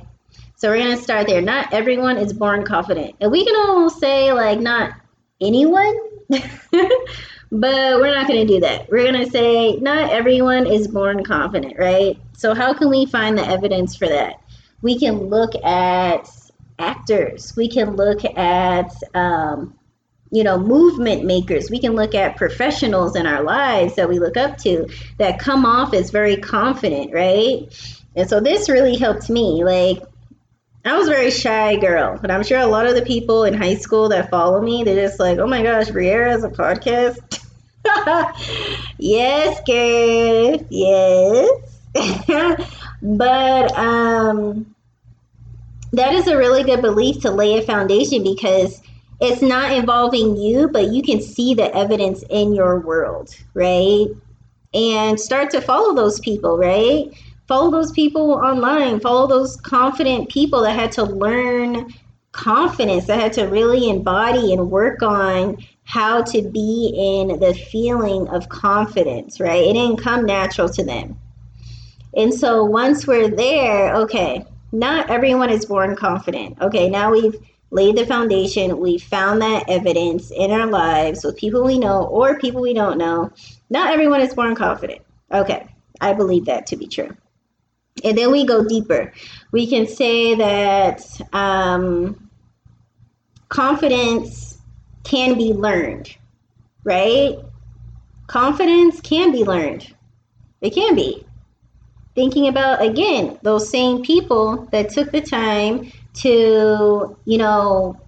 So 0.58 0.69
we're 0.69 0.77
going 0.77 0.97
to 0.97 1.03
start 1.03 1.27
there. 1.27 1.41
Not 1.41 1.73
everyone 1.73 2.17
is 2.17 2.34
born 2.34 2.63
confident. 2.63 3.15
And 3.19 3.31
we 3.31 3.45
can 3.45 3.55
almost 3.55 3.99
say 3.99 4.31
like 4.34 4.60
not 4.60 4.93
anyone. 5.41 5.95
but 6.29 7.99
we're 7.99 8.15
not 8.15 8.27
going 8.27 8.47
to 8.47 8.53
do 8.53 8.60
that. 8.62 8.89
We're 8.89 9.12
going 9.12 9.23
to 9.25 9.29
say 9.29 9.75
not 9.77 10.12
everyone 10.12 10.65
is 10.65 10.88
born 10.88 11.23
confident, 11.23 11.75
right? 11.77 12.17
So 12.34 12.53
how 12.53 12.73
can 12.73 12.89
we 12.89 13.05
find 13.05 13.38
the 13.38 13.45
evidence 13.45 13.95
for 13.95 14.08
that? 14.08 14.41
We 14.86 15.00
can 15.00 15.30
look 15.30 15.56
at 15.65 16.30
actors 16.78 17.56
we 17.56 17.67
can 17.67 17.95
look 17.95 18.24
at 18.24 18.93
um, 19.15 19.74
you 20.30 20.43
know 20.43 20.60
movement 20.60 21.26
makers 21.26 21.71
we 21.71 21.80
can 21.80 21.93
look 21.93 22.13
at 22.13 22.36
professionals 22.38 23.15
in 23.15 23.26
our 23.26 23.41
lives 23.41 23.95
that 23.95 24.08
we 24.08 24.19
look 24.19 24.38
up 24.38 24.58
to 24.60 24.88
that 25.17 25.39
come 25.39 25.65
off 25.65 25.91
as 25.95 26.12
very 26.12 26.38
confident 26.38 27.12
right 27.12 27.62
and 28.15 28.30
so 28.30 28.39
this 28.39 28.69
really 28.69 28.95
helped 28.95 29.28
me 29.28 29.63
like 29.63 30.04
I 30.88 30.95
was 30.95 31.08
a 31.08 31.12
very 31.12 31.32
shy 31.32 31.78
girl, 31.78 32.19
but 32.21 32.30
I'm 32.30 32.43
sure 32.43 32.60
a 32.60 32.67
lot 32.67 32.86
of 32.86 32.93
the 32.93 33.02
people 33.02 33.43
in 33.43 33.56
high 33.56 33.74
school 33.74 34.10
that 34.10 34.30
follow 34.30 34.62
me, 34.62 34.84
they're 34.84 35.08
just 35.08 35.19
like, 35.19 35.39
oh 35.39 35.48
my 35.48 35.63
gosh, 35.63 35.88
Briera 35.88 36.30
has 36.30 36.43
a 36.43 36.50
podcast. 36.50 37.43
yes, 39.00 39.62
girl. 39.65 40.63
Yes. 40.69 41.50
but 43.02 43.76
um 43.76 44.74
that 45.97 46.13
is 46.13 46.27
a 46.27 46.38
really 46.38 46.63
good 46.63 46.81
belief 46.81 47.21
to 47.21 47.31
lay 47.31 47.58
a 47.58 47.62
foundation 47.62 48.23
because 48.23 48.81
it's 49.21 49.41
not 49.41 49.71
involving 49.71 50.36
you, 50.36 50.67
but 50.67 50.89
you 50.89 51.01
can 51.01 51.21
see 51.21 51.53
the 51.53 51.73
evidence 51.75 52.23
in 52.29 52.53
your 52.53 52.79
world, 52.79 53.36
right? 53.53 54.08
And 54.73 55.19
start 55.19 55.49
to 55.51 55.62
follow 55.62 55.95
those 55.95 56.19
people, 56.19 56.58
right? 56.58 57.05
Follow 57.47 57.71
those 57.71 57.91
people 57.91 58.34
online, 58.34 58.99
follow 58.99 59.27
those 59.27 59.55
confident 59.58 60.29
people 60.29 60.62
that 60.63 60.77
had 60.77 60.91
to 60.93 61.03
learn 61.03 61.93
confidence, 62.31 63.05
that 63.05 63.19
had 63.19 63.34
to 63.34 63.43
really 63.45 63.89
embody 63.89 64.51
and 64.51 64.69
work 64.69 65.01
on 65.01 65.58
how 65.86 66.21
to 66.23 66.41
be 66.41 66.91
in 66.97 67.39
the 67.39 67.53
feeling 67.53 68.27
of 68.29 68.49
confidence, 68.49 69.39
right? 69.39 69.63
It 69.63 69.73
didn't 69.73 70.01
come 70.01 70.25
natural 70.25 70.67
to 70.69 70.84
them. 70.84 71.17
And 72.17 72.34
so 72.34 72.65
once 72.65 73.08
we're 73.08 73.29
there, 73.29 73.95
okay, 73.95 74.45
not 74.75 75.09
everyone 75.09 75.49
is 75.49 75.65
born 75.65 75.95
confident. 75.95 76.59
Okay, 76.61 76.89
now 76.89 77.11
we've 77.11 77.35
laid 77.71 77.95
the 77.95 78.05
foundation. 78.05 78.77
We 78.77 78.97
found 78.97 79.41
that 79.41 79.69
evidence 79.69 80.31
in 80.31 80.51
our 80.51 80.67
lives 80.67 81.23
with 81.23 81.38
people 81.38 81.63
we 81.63 81.79
know 81.79 82.03
or 82.05 82.38
people 82.38 82.61
we 82.61 82.73
don't 82.73 82.97
know. 82.97 83.31
Not 83.69 83.91
everyone 83.91 84.21
is 84.21 84.33
born 84.33 84.53
confident. 84.55 85.01
Okay, 85.31 85.67
I 86.01 86.13
believe 86.13 86.45
that 86.45 86.67
to 86.67 86.75
be 86.75 86.88
true. 86.88 87.15
And 88.03 88.17
then 88.17 88.31
we 88.31 88.45
go 88.45 88.67
deeper. 88.67 89.13
We 89.51 89.65
can 89.65 89.88
say 89.88 90.35
that 90.35 91.01
um, 91.31 92.29
confidence 93.47 94.59
can 95.03 95.38
be 95.38 95.53
learned, 95.53 96.15
right? 96.83 97.38
Confidence 98.27 98.99
can 98.99 99.31
be 99.31 99.43
learned. 99.45 99.95
It 100.61 100.71
can 100.71 100.95
be 100.95 101.25
thinking 102.15 102.47
about 102.47 102.82
again 102.82 103.38
those 103.43 103.69
same 103.69 104.01
people 104.01 104.67
that 104.71 104.89
took 104.89 105.12
the 105.12 105.21
time 105.21 105.91
to 106.13 107.15
you 107.25 107.38
know 107.38 107.99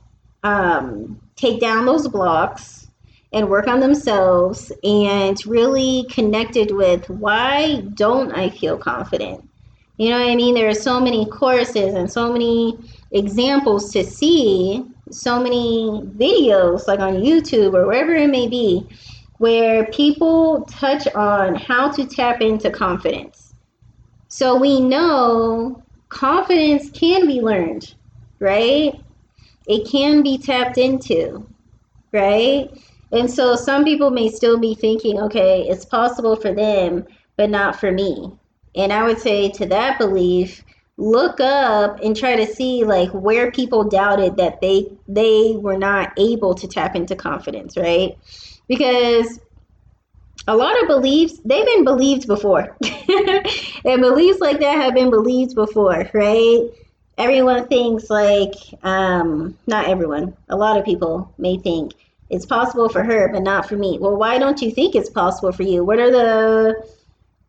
um, 0.44 1.20
take 1.36 1.60
down 1.60 1.86
those 1.86 2.08
blocks 2.08 2.88
and 3.34 3.50
work 3.50 3.68
on 3.68 3.82
themselves 3.82 4.72
and 4.84 5.46
really 5.46 6.06
connected 6.10 6.72
with 6.72 7.10
why 7.10 7.82
don't 7.94 8.32
i 8.32 8.50
feel 8.50 8.78
confident? 8.78 9.44
You 9.98 10.10
know 10.10 10.20
what 10.20 10.30
i 10.30 10.36
mean? 10.36 10.56
There 10.56 10.70
are 10.70 10.74
so 10.74 11.00
many 11.00 11.26
courses 11.26 11.94
and 11.94 12.12
so 12.12 12.32
many 12.32 12.78
examples 13.12 13.92
to 13.94 14.04
see 14.04 14.86
so 15.12 15.42
many 15.42 16.02
videos 16.18 16.88
like 16.88 17.00
on 17.00 17.16
youtube 17.16 17.74
or 17.74 17.88
wherever 17.88 18.14
it 18.14 18.30
may 18.30 18.48
be 18.48 18.86
where 19.38 19.86
people 19.86 20.66
touch 20.70 21.08
on 21.16 21.56
how 21.56 21.90
to 21.90 22.06
tap 22.06 22.42
into 22.42 22.70
confidence 22.70 23.47
so 24.38 24.56
we 24.56 24.80
know 24.80 25.82
confidence 26.10 26.92
can 26.92 27.26
be 27.26 27.42
learned, 27.42 27.96
right? 28.40 28.94
It 29.66 29.90
can 29.90 30.22
be 30.22 30.38
tapped 30.38 30.78
into, 30.78 31.44
right? 32.12 32.70
And 33.12 33.32
so 33.32 33.56
some 33.56 33.84
people 33.84 34.12
may 34.12 34.30
still 34.30 34.60
be 34.60 34.76
thinking, 34.76 35.20
okay, 35.22 35.68
it's 35.68 35.86
possible 35.86 36.36
for 36.36 36.54
them, 36.54 37.08
but 37.36 37.50
not 37.50 37.80
for 37.80 37.92
me. 37.92 38.32
And 38.76 38.94
I 38.94 39.02
would 39.08 39.18
say 39.18 39.50
to 39.54 39.66
that 39.70 39.98
belief, 39.98 40.64
look 40.98 41.40
up 41.40 42.00
and 42.04 42.16
try 42.16 42.36
to 42.36 42.46
see 42.46 42.84
like 42.84 43.10
where 43.10 43.52
people 43.52 43.86
doubted 43.86 44.38
that 44.38 44.62
they 44.62 44.86
they 45.08 45.56
were 45.58 45.80
not 45.80 46.14
able 46.20 46.54
to 46.54 46.68
tap 46.68 46.96
into 46.96 47.16
confidence, 47.16 47.76
right? 47.76 48.16
Because 48.68 49.40
a 50.48 50.56
lot 50.56 50.82
of 50.82 50.88
beliefs 50.88 51.40
they've 51.46 51.66
been 51.66 51.84
believed 51.84 52.28
before. 52.28 52.76
And 53.86 54.02
beliefs 54.02 54.40
like 54.40 54.60
that 54.60 54.76
have 54.76 54.94
been 54.94 55.10
believed 55.10 55.56
before 55.56 56.10
right? 56.14 56.70
Everyone 57.18 57.68
thinks 57.68 58.10
like 58.10 58.54
um, 58.84 59.58
not 59.66 59.88
everyone 59.88 60.36
a 60.50 60.56
lot 60.58 60.78
of 60.78 60.86
people 60.86 61.34
may 61.38 61.58
think 61.58 61.94
it's 62.30 62.46
possible 62.46 62.90
for 62.90 63.04
her 63.04 63.30
but 63.32 63.44
not 63.44 63.68
for 63.68 63.78
me. 63.78 63.98
Well 64.00 64.18
why 64.18 64.38
don't 64.38 64.62
you 64.62 64.72
think 64.72 64.96
it's 64.96 65.10
possible 65.10 65.52
for 65.52 65.64
you? 65.64 65.84
What 65.84 66.00
are 66.00 66.12
the 66.12 66.88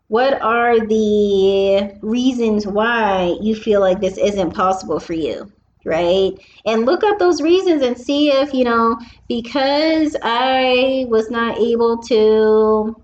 what 0.09 0.41
are 0.41 0.79
the 0.87 1.99
reasons 2.01 2.67
why 2.67 3.37
you 3.41 3.55
feel 3.55 3.81
like 3.81 4.01
this 4.01 4.17
isn't 4.17 4.55
possible 4.55 5.01
for 5.01 5.13
you 5.13 5.51
right? 5.89 6.33
And 6.67 6.87
look 6.87 7.03
up 7.03 7.19
those 7.19 7.41
reasons 7.43 7.83
and 7.83 7.99
see 7.99 8.31
if 8.31 8.53
you 8.55 8.65
know 8.65 8.99
because 9.29 10.17
i 10.23 11.07
was 11.09 11.31
not 11.31 11.59
able 11.59 11.99
to 11.99 12.97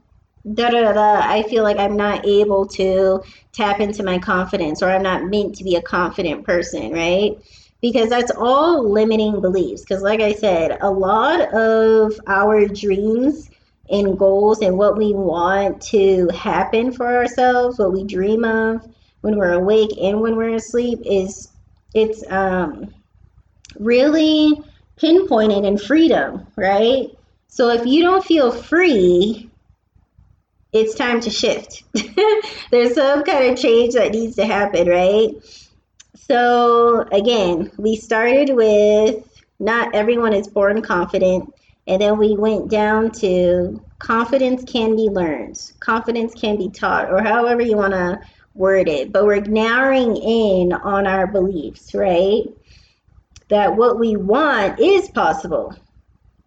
da 0.54 0.70
da 0.70 0.92
da 0.92 1.20
i 1.22 1.42
feel 1.44 1.62
like 1.62 1.78
i'm 1.78 1.96
not 1.96 2.26
able 2.26 2.66
to 2.66 3.22
tap 3.52 3.80
into 3.80 4.02
my 4.02 4.18
confidence 4.18 4.82
or 4.82 4.90
i'm 4.90 5.02
not 5.02 5.24
meant 5.24 5.54
to 5.54 5.64
be 5.64 5.76
a 5.76 5.82
confident 5.82 6.44
person 6.44 6.92
right? 6.92 7.32
Because 7.80 8.08
that's 8.08 8.32
all 8.38 8.90
limiting 8.90 9.40
beliefs. 9.42 9.82
Because 9.82 10.02
like 10.02 10.20
i 10.20 10.32
said 10.32 10.78
a 10.80 10.90
lot 10.90 11.40
of 11.54 12.18
our 12.26 12.66
dreams 12.66 13.50
and 13.90 14.18
goals 14.18 14.60
and 14.62 14.78
what 14.78 14.96
we 14.96 15.12
want 15.12 15.80
to 15.82 16.28
happen 16.34 16.90
for 16.92 17.06
ourselves, 17.06 17.78
what 17.78 17.92
we 17.92 18.04
dream 18.04 18.44
of 18.44 18.86
when 19.20 19.36
we're 19.36 19.52
awake 19.52 19.90
and 20.00 20.20
when 20.20 20.36
we're 20.36 20.54
asleep 20.54 21.00
is 21.04 21.53
it's 21.94 22.24
um, 22.30 22.92
really 23.78 24.52
pinpointed 24.96 25.64
in 25.64 25.78
freedom, 25.78 26.46
right? 26.56 27.06
So 27.48 27.70
if 27.70 27.86
you 27.86 28.02
don't 28.02 28.24
feel 28.24 28.50
free, 28.50 29.50
it's 30.72 30.94
time 30.94 31.20
to 31.20 31.30
shift. 31.30 31.84
There's 32.70 32.94
some 32.94 33.22
kind 33.22 33.52
of 33.52 33.58
change 33.58 33.94
that 33.94 34.10
needs 34.10 34.36
to 34.36 34.46
happen, 34.46 34.88
right? 34.88 35.30
So 36.16 37.06
again, 37.12 37.70
we 37.78 37.96
started 37.96 38.54
with 38.54 39.24
not 39.60 39.94
everyone 39.94 40.32
is 40.32 40.48
born 40.48 40.82
confident. 40.82 41.52
And 41.86 42.00
then 42.00 42.18
we 42.18 42.34
went 42.36 42.70
down 42.70 43.10
to 43.12 43.80
confidence 43.98 44.64
can 44.64 44.96
be 44.96 45.08
learned, 45.10 45.60
confidence 45.80 46.34
can 46.34 46.56
be 46.56 46.70
taught, 46.70 47.10
or 47.10 47.22
however 47.22 47.62
you 47.62 47.76
want 47.76 47.92
to 47.92 48.20
word 48.54 48.88
it. 48.88 49.12
But 49.12 49.24
we're 49.24 49.40
narrowing 49.40 50.16
in 50.16 50.72
on 50.72 51.06
our 51.06 51.26
beliefs, 51.26 51.94
right? 51.94 52.44
That 53.48 53.76
what 53.76 53.98
we 53.98 54.16
want 54.16 54.80
is 54.80 55.08
possible. 55.10 55.74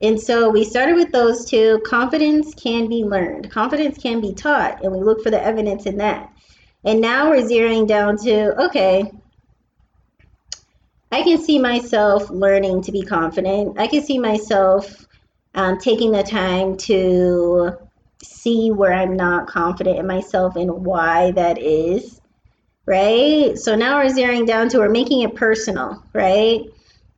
And 0.01 0.19
so 0.19 0.49
we 0.49 0.63
started 0.63 0.95
with 0.95 1.11
those 1.11 1.49
two. 1.49 1.81
Confidence 1.85 2.53
can 2.53 2.87
be 2.87 3.03
learned, 3.03 3.51
confidence 3.51 3.97
can 3.97 4.21
be 4.21 4.33
taught, 4.33 4.83
and 4.83 4.91
we 4.91 4.99
look 4.99 5.23
for 5.23 5.31
the 5.31 5.43
evidence 5.43 5.85
in 5.85 5.97
that. 5.97 6.31
And 6.83 7.01
now 7.01 7.29
we're 7.29 7.47
zeroing 7.47 7.87
down 7.87 8.17
to 8.19 8.65
okay, 8.65 9.11
I 11.11 11.23
can 11.23 11.39
see 11.39 11.57
myself 11.57 12.29
learning 12.29 12.83
to 12.83 12.91
be 12.91 13.01
confident. 13.01 13.79
I 13.79 13.87
can 13.87 14.03
see 14.03 14.19
myself 14.19 15.05
um, 15.55 15.79
taking 15.79 16.11
the 16.11 16.23
time 16.23 16.77
to 16.77 17.77
see 18.23 18.71
where 18.71 18.93
I'm 18.93 19.15
not 19.15 19.47
confident 19.47 19.99
in 19.99 20.07
myself 20.07 20.55
and 20.55 20.85
why 20.85 21.31
that 21.31 21.57
is, 21.57 22.19
right? 22.85 23.57
So 23.57 23.75
now 23.75 23.99
we're 23.99 24.11
zeroing 24.11 24.47
down 24.47 24.69
to 24.69 24.79
we're 24.79 24.89
making 24.89 25.21
it 25.21 25.35
personal, 25.35 26.03
right? 26.13 26.61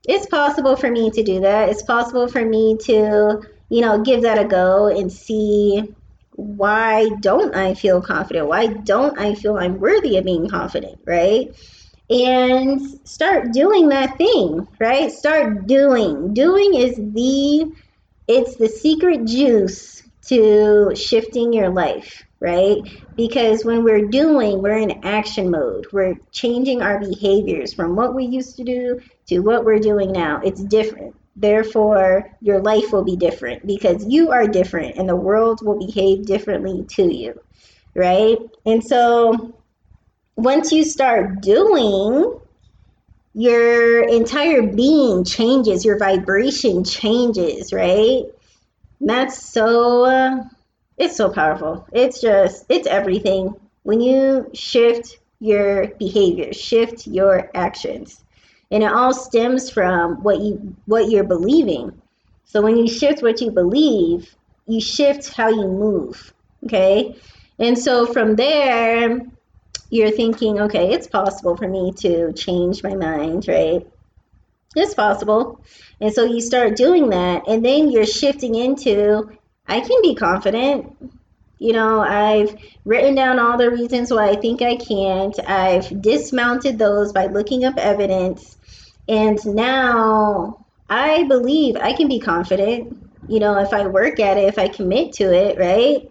It's 0.06 0.26
possible 0.26 0.76
for 0.76 0.90
me 0.90 1.12
to 1.12 1.24
do 1.24 1.42
that. 1.42 1.70
It's 1.70 1.84
possible 1.84 2.28
for 2.28 2.44
me 2.44 2.78
to, 2.86 3.42
you 3.70 3.82
know, 3.82 4.02
give 4.02 4.24
that 4.24 4.40
a 4.40 4.46
go 4.46 4.88
and 4.88 5.12
see 5.12 5.94
why 6.40 7.10
don't 7.20 7.54
I 7.54 7.74
feel 7.74 8.02
confident? 8.02 8.48
Why 8.48 8.68
don't 8.68 9.20
I 9.20 9.36
feel 9.36 9.58
I'm 9.58 9.80
worthy 9.80 10.18
of 10.18 10.24
being 10.24 10.48
confident, 10.48 11.00
right? 11.06 11.54
And 12.10 12.82
start 13.04 13.52
doing 13.52 13.90
that 13.90 14.18
thing, 14.18 14.68
right? 14.80 15.12
Start 15.12 15.68
doing. 15.68 16.34
Doing 16.34 16.76
is 16.76 16.96
the 16.96 17.72
it's 18.28 18.56
the 18.56 18.70
secret 18.70 19.26
juice 19.26 20.02
to 20.30 20.96
shifting 20.96 21.54
your 21.54 21.70
life, 21.70 22.24
right? 22.40 22.78
Because 23.16 23.66
when 23.66 23.84
we're 23.84 24.08
doing, 24.08 24.62
we're 24.62 24.78
in 24.78 25.04
action 25.04 25.52
mode. 25.52 25.88
We're 25.92 26.16
changing 26.32 26.82
our 26.82 27.00
behaviors 27.00 27.74
from 27.74 27.96
what 27.96 28.16
we 28.16 28.26
used 28.26 28.56
to 28.58 28.64
do 28.64 29.02
to 29.28 29.40
what 29.40 29.66
we're 29.66 29.80
doing 29.80 30.12
now. 30.12 30.42
It's 30.44 30.64
different. 30.64 31.16
Therefore, 31.36 32.30
your 32.42 32.62
life 32.62 32.92
will 32.92 33.04
be 33.04 33.16
different 33.16 33.66
because 33.66 34.06
you 34.06 34.32
are 34.32 34.48
different 34.48 34.98
and 34.98 35.08
the 35.08 35.16
world 35.16 35.60
will 35.64 35.80
behave 35.80 36.26
differently 36.26 36.86
to 36.96 37.16
you, 37.16 37.40
right? 37.96 38.38
And 38.66 38.84
so 38.84 39.56
once 40.36 40.72
you 40.72 40.84
start 40.84 41.42
doing, 41.42 42.40
your 43.34 44.04
entire 44.08 44.64
being 44.64 45.24
changes, 45.24 45.86
your 45.86 45.98
vibration 45.98 46.84
changes, 46.84 47.72
right? 47.72 48.24
That's 49.02 49.42
so, 49.42 50.06
uh, 50.06 50.44
it's 50.98 51.16
so 51.16 51.30
powerful. 51.30 51.88
It's 51.92 52.22
just, 52.22 52.66
it's 52.70 52.88
everything. 52.88 53.56
When 53.84 54.02
you 54.02 54.50
shift 54.54 55.20
your 55.40 55.88
behavior, 55.96 56.54
shift 56.54 57.08
your 57.08 57.50
actions, 57.56 58.24
and 58.72 58.84
it 58.84 58.92
all 58.92 59.14
stems 59.14 59.70
from 59.70 60.22
what 60.22 60.40
you 60.42 60.76
what 60.86 61.10
you're 61.10 61.24
believing. 61.24 62.00
So 62.46 62.62
when 62.62 62.76
you 62.78 62.88
shift 62.88 63.24
what 63.24 63.42
you 63.42 63.52
believe, 63.52 64.36
you 64.68 64.82
shift 64.82 65.34
how 65.34 65.50
you 65.50 65.68
move. 65.68 66.34
Okay, 66.66 67.16
and 67.58 67.78
so 67.78 68.06
from 68.06 68.36
there, 68.36 69.22
you're 69.90 70.12
thinking, 70.12 70.60
okay, 70.62 70.92
it's 70.92 71.08
possible 71.08 71.56
for 71.56 71.68
me 71.68 71.94
to 71.94 72.34
change 72.34 72.84
my 72.84 72.96
mind, 72.96 73.48
right? 73.48 73.88
It's 74.76 74.94
possible. 74.94 75.62
And 76.00 76.14
so 76.14 76.24
you 76.24 76.42
start 76.42 76.76
doing 76.76 77.10
that, 77.10 77.48
and 77.48 77.66
then 77.66 77.92
you're 77.92 78.06
shifting 78.06 78.56
into, 78.56 79.30
I 79.68 79.80
can 79.82 80.02
be 80.02 80.16
confident. 80.16 80.96
You 81.58 81.74
know, 81.74 82.00
I've 82.00 82.56
written 82.86 83.16
down 83.16 83.40
all 83.40 83.58
the 83.58 83.72
reasons 83.72 84.12
why 84.12 84.30
I 84.30 84.36
think 84.36 84.62
I 84.62 84.78
can't. 84.78 85.38
I've 85.48 86.02
dismounted 86.02 86.78
those 86.80 87.12
by 87.12 87.26
looking 87.26 87.66
up 87.66 87.78
evidence. 87.78 88.58
And 89.08 89.40
now 89.46 90.66
I 90.90 91.24
believe 91.24 91.76
I 91.76 91.94
can 91.94 92.08
be 92.08 92.20
confident. 92.20 92.96
You 93.28 93.40
know, 93.40 93.60
if 93.60 93.74
I 93.74 93.88
work 93.88 94.20
at 94.20 94.38
it, 94.38 94.46
if 94.46 94.58
I 94.58 94.70
commit 94.70 95.14
to 95.14 95.34
it, 95.34 95.58
right? 95.58 96.10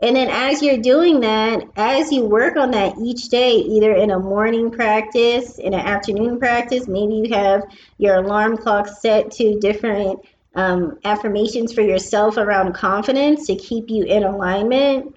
And 0.00 0.14
then 0.14 0.28
as 0.28 0.62
you're 0.62 0.78
doing 0.78 1.20
that, 1.20 1.62
as 1.76 2.12
you 2.12 2.24
work 2.24 2.56
on 2.56 2.70
that 2.72 2.98
each 2.98 3.28
day, 3.28 3.52
either 3.54 3.92
in 3.92 4.10
a 4.10 4.18
morning 4.18 4.70
practice, 4.70 5.58
in 5.58 5.72
an 5.72 5.80
afternoon 5.80 6.38
practice, 6.38 6.86
maybe 6.86 7.14
you 7.14 7.34
have 7.34 7.64
your 7.96 8.16
alarm 8.16 8.58
clock 8.58 8.88
set 8.88 9.30
to 9.32 9.58
different 9.58 10.20
um, 10.54 10.98
affirmations 11.04 11.72
for 11.72 11.80
yourself 11.80 12.36
around 12.36 12.74
confidence 12.74 13.46
to 13.46 13.56
keep 13.56 13.88
you 13.88 14.04
in 14.04 14.22
alignment 14.24 15.16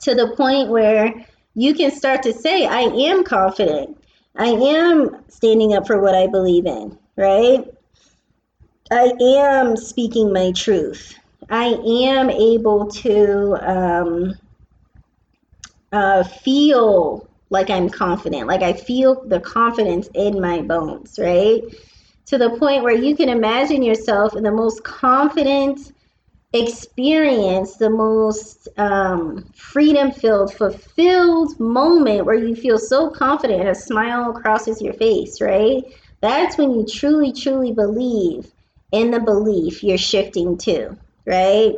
to 0.00 0.14
the 0.14 0.34
point 0.36 0.68
where 0.68 1.12
you 1.54 1.74
can 1.74 1.90
start 1.90 2.22
to 2.22 2.32
say, 2.32 2.66
I 2.66 2.80
am 2.82 3.24
confident. 3.24 3.96
I 4.36 4.46
am 4.46 5.24
standing 5.28 5.74
up 5.74 5.86
for 5.86 6.00
what 6.00 6.14
I 6.14 6.28
believe 6.28 6.66
in, 6.66 6.96
right? 7.16 7.64
I 8.90 9.12
am 9.20 9.76
speaking 9.76 10.32
my 10.32 10.52
truth. 10.52 11.19
I 11.50 11.66
am 11.66 12.30
able 12.30 12.86
to 12.86 13.54
um, 13.60 14.34
uh, 15.90 16.22
feel 16.22 17.28
like 17.50 17.70
I'm 17.70 17.88
confident, 17.88 18.46
like 18.46 18.62
I 18.62 18.72
feel 18.72 19.24
the 19.26 19.40
confidence 19.40 20.08
in 20.14 20.40
my 20.40 20.62
bones, 20.62 21.18
right? 21.18 21.60
To 22.26 22.38
the 22.38 22.50
point 22.50 22.84
where 22.84 22.94
you 22.94 23.16
can 23.16 23.28
imagine 23.28 23.82
yourself 23.82 24.36
in 24.36 24.44
the 24.44 24.52
most 24.52 24.84
confident 24.84 25.92
experience, 26.52 27.76
the 27.76 27.90
most 27.90 28.68
um, 28.76 29.44
freedom 29.52 30.12
filled, 30.12 30.54
fulfilled 30.54 31.58
moment 31.58 32.26
where 32.26 32.36
you 32.36 32.54
feel 32.54 32.78
so 32.78 33.10
confident 33.10 33.60
and 33.60 33.70
a 33.70 33.74
smile 33.74 34.32
crosses 34.32 34.80
your 34.80 34.94
face, 34.94 35.40
right? 35.40 35.82
That's 36.20 36.56
when 36.56 36.70
you 36.70 36.86
truly, 36.86 37.32
truly 37.32 37.72
believe 37.72 38.52
in 38.92 39.10
the 39.10 39.20
belief 39.20 39.82
you're 39.82 39.98
shifting 39.98 40.56
to 40.58 40.96
right? 41.30 41.76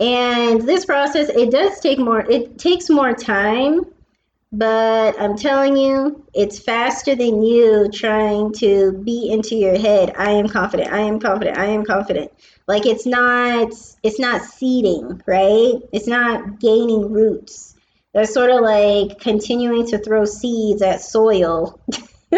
And 0.00 0.62
this 0.62 0.84
process, 0.84 1.28
it 1.28 1.50
does 1.50 1.78
take 1.80 1.98
more, 1.98 2.20
it 2.20 2.58
takes 2.58 2.90
more 2.90 3.14
time, 3.14 3.82
but 4.52 5.20
I'm 5.20 5.36
telling 5.36 5.76
you, 5.76 6.24
it's 6.34 6.58
faster 6.58 7.14
than 7.14 7.42
you 7.42 7.90
trying 7.92 8.52
to 8.54 8.92
be 8.92 9.28
into 9.30 9.54
your 9.54 9.78
head. 9.78 10.14
I 10.16 10.30
am 10.32 10.48
confident. 10.48 10.92
I 10.92 11.00
am 11.00 11.20
confident. 11.20 11.58
I 11.58 11.66
am 11.66 11.84
confident. 11.84 12.32
Like 12.66 12.86
it's 12.86 13.06
not, 13.06 13.68
it's 14.02 14.18
not 14.18 14.42
seeding, 14.42 15.22
right? 15.26 15.74
It's 15.92 16.06
not 16.06 16.58
gaining 16.58 17.12
roots. 17.12 17.74
That's 18.14 18.32
sort 18.32 18.50
of 18.50 18.60
like 18.60 19.20
continuing 19.20 19.86
to 19.88 19.98
throw 19.98 20.24
seeds 20.24 20.80
at 20.80 21.02
soil 21.02 21.78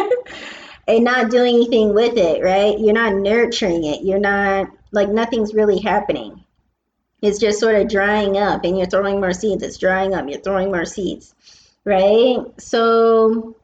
and 0.88 1.04
not 1.04 1.30
doing 1.30 1.54
anything 1.54 1.94
with 1.94 2.16
it, 2.16 2.42
right? 2.42 2.78
You're 2.78 2.94
not 2.94 3.14
nurturing 3.14 3.84
it. 3.84 4.02
You're 4.02 4.18
not 4.18 4.70
like 4.90 5.08
nothing's 5.08 5.54
really 5.54 5.78
happening. 5.78 6.44
It's 7.20 7.38
just 7.38 7.58
sort 7.58 7.74
of 7.74 7.88
drying 7.88 8.38
up 8.38 8.64
and 8.64 8.76
you're 8.76 8.86
throwing 8.86 9.20
more 9.20 9.32
seeds. 9.32 9.62
It's 9.62 9.78
drying 9.78 10.14
up. 10.14 10.28
You're 10.28 10.40
throwing 10.40 10.68
more 10.68 10.84
seeds, 10.84 11.34
right? 11.84 12.38
So 12.58 13.56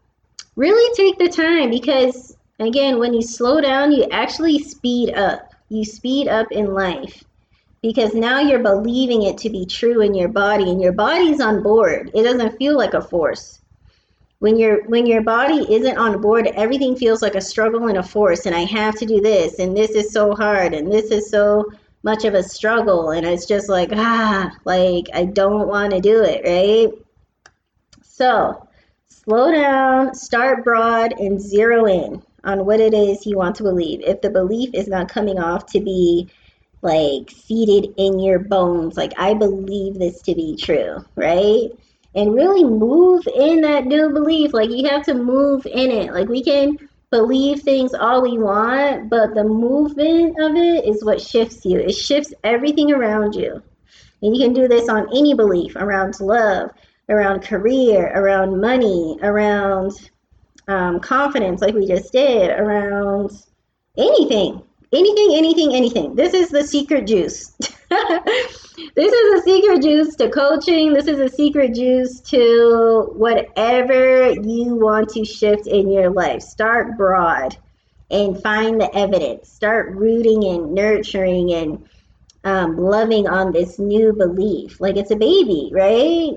really 0.57 0.95
take 0.95 1.19
the 1.19 1.29
time 1.29 1.71
because 1.71 2.37
again, 2.59 2.99
when 2.99 3.15
you 3.15 3.23
slow 3.23 3.61
down, 3.61 3.93
you 3.93 4.05
actually 4.11 4.59
speed 4.59 5.15
up. 5.15 5.55
You 5.69 5.85
speed 5.85 6.29
up 6.29 6.51
in 6.51 6.75
life 6.75 7.25
because 7.83 8.15
now 8.15 8.41
you're 8.41 8.63
believing 8.63 9.23
it 9.23 9.39
to 9.39 9.51
be 9.51 9.67
true 9.67 10.01
in 10.01 10.15
your 10.15 10.29
body 10.29 10.71
and 10.71 10.81
your 10.81 10.93
body's 10.93 11.41
on 11.41 11.63
board. 11.63 12.11
It 12.15 12.23
doesn't 12.23 12.59
feel 12.59 12.77
like 12.77 12.95
a 12.95 13.01
force 13.01 13.61
when 14.45 14.59
your 14.59 14.85
when 14.89 15.07
your 15.07 15.23
body 15.23 15.65
isn't 15.73 15.97
on 15.97 16.21
board 16.21 16.47
everything 16.49 16.95
feels 16.95 17.23
like 17.23 17.35
a 17.35 17.41
struggle 17.41 17.87
and 17.89 17.97
a 17.97 18.03
force 18.03 18.45
and 18.45 18.55
i 18.55 18.65
have 18.65 18.95
to 18.95 19.07
do 19.07 19.19
this 19.23 19.59
and 19.59 19.75
this 19.75 19.93
is 19.93 20.13
so 20.13 20.35
hard 20.35 20.75
and 20.75 20.93
this 20.93 21.11
is 21.11 21.31
so 21.31 21.65
much 22.05 22.25
of 22.25 22.35
a 22.35 22.43
struggle 22.43 23.11
and 23.11 23.27
it's 23.27 23.47
just 23.47 23.69
like 23.69 23.91
ah 23.93 24.51
like 24.65 25.07
i 25.15 25.25
don't 25.25 25.67
want 25.67 25.93
to 25.93 26.01
do 26.01 26.23
it 26.23 26.43
right 26.45 26.93
so 28.03 28.69
slow 29.09 29.51
down 29.51 30.15
start 30.15 30.63
broad 30.63 31.13
and 31.19 31.41
zero 31.41 31.87
in 31.87 32.23
on 32.45 32.65
what 32.65 32.79
it 32.79 32.95
is 32.95 33.27
you 33.27 33.37
want 33.37 33.57
to 33.57 33.63
believe 33.63 34.01
if 34.03 34.21
the 34.21 34.31
belief 34.31 34.71
is 34.75 34.87
not 34.87 35.09
coming 35.09 35.39
off 35.39 35.67
to 35.67 35.81
be 35.81 36.29
like 36.83 37.31
seated 37.31 37.93
in 37.97 38.19
your 38.21 38.39
bones 38.39 38.97
like 38.97 39.13
i 39.19 39.35
believe 39.35 39.99
this 39.99 40.21
to 40.21 40.35
be 40.35 40.55
true 40.57 41.05
right 41.17 41.71
and 42.15 42.35
really 42.35 42.65
move 42.65 43.27
in 43.35 43.63
that 43.63 43.87
new 43.87 44.11
belief. 44.11 44.53
Like 44.53 44.71
you 44.71 44.89
have 44.89 45.05
to 45.07 45.15
move 45.15 45.67
in 45.67 45.91
it. 45.91 46.13
Like 46.13 46.29
we 46.29 46.43
can 46.43 46.79
believe 47.11 47.61
things 47.61 47.95
all 47.95 48.23
we 48.23 48.39
want, 48.39 49.09
but 49.09 49.35
the 49.35 49.45
movement 49.45 50.37
of 50.41 50.57
it 50.57 50.85
is 50.87 51.05
what 51.05 51.21
shifts 51.21 51.65
you. 51.65 51.79
It 51.79 51.93
shifts 51.93 52.35
everything 52.43 52.93
around 52.93 53.35
you. 53.35 53.63
And 54.23 54.35
you 54.35 54.43
can 54.43 54.55
do 54.55 54.69
this 54.69 54.89
on 54.89 55.09
any 55.15 55.35
belief 55.35 55.77
around 55.77 56.19
love, 56.21 56.71
around 57.09 57.43
career, 57.43 58.11
around 58.15 58.61
money, 58.61 59.19
around 59.23 59.93
um, 60.67 61.01
confidence, 61.01 61.61
like 61.61 61.75
we 61.75 61.87
just 61.87 62.13
did, 62.13 62.51
around 62.51 63.31
anything. 63.97 64.63
Anything, 64.93 65.35
anything, 65.35 65.75
anything. 65.75 66.15
This 66.15 66.35
is 66.35 66.49
the 66.49 66.65
secret 66.65 67.07
juice. 67.07 67.57
this 68.77 69.13
is 69.13 69.41
a 69.41 69.43
secret 69.45 69.83
juice 69.83 70.17
to 70.17 70.31
coaching. 70.31 70.93
This 70.93 71.07
is 71.07 71.21
a 71.21 71.29
secret 71.29 71.75
juice 71.75 72.21
to 72.23 73.13
whatever 73.15 74.31
you 74.31 74.75
want 74.75 75.11
to 75.11 75.25
shift 75.25 75.67
in 75.67 75.91
your 75.91 76.11
life. 76.11 76.43
Start 76.43 76.97
broad 76.97 77.57
and 78.11 78.41
find 78.43 78.81
the 78.81 78.95
evidence. 78.95 79.49
Start 79.49 79.95
rooting 79.95 80.45
and 80.45 80.75
nurturing 80.75 81.53
and 81.53 81.89
um, 82.43 82.77
loving 82.77 83.29
on 83.29 83.53
this 83.53 83.79
new 83.79 84.13
belief. 84.13 84.81
Like 84.81 84.97
it's 84.97 85.11
a 85.11 85.17
baby, 85.17 85.71
right? 85.73 86.33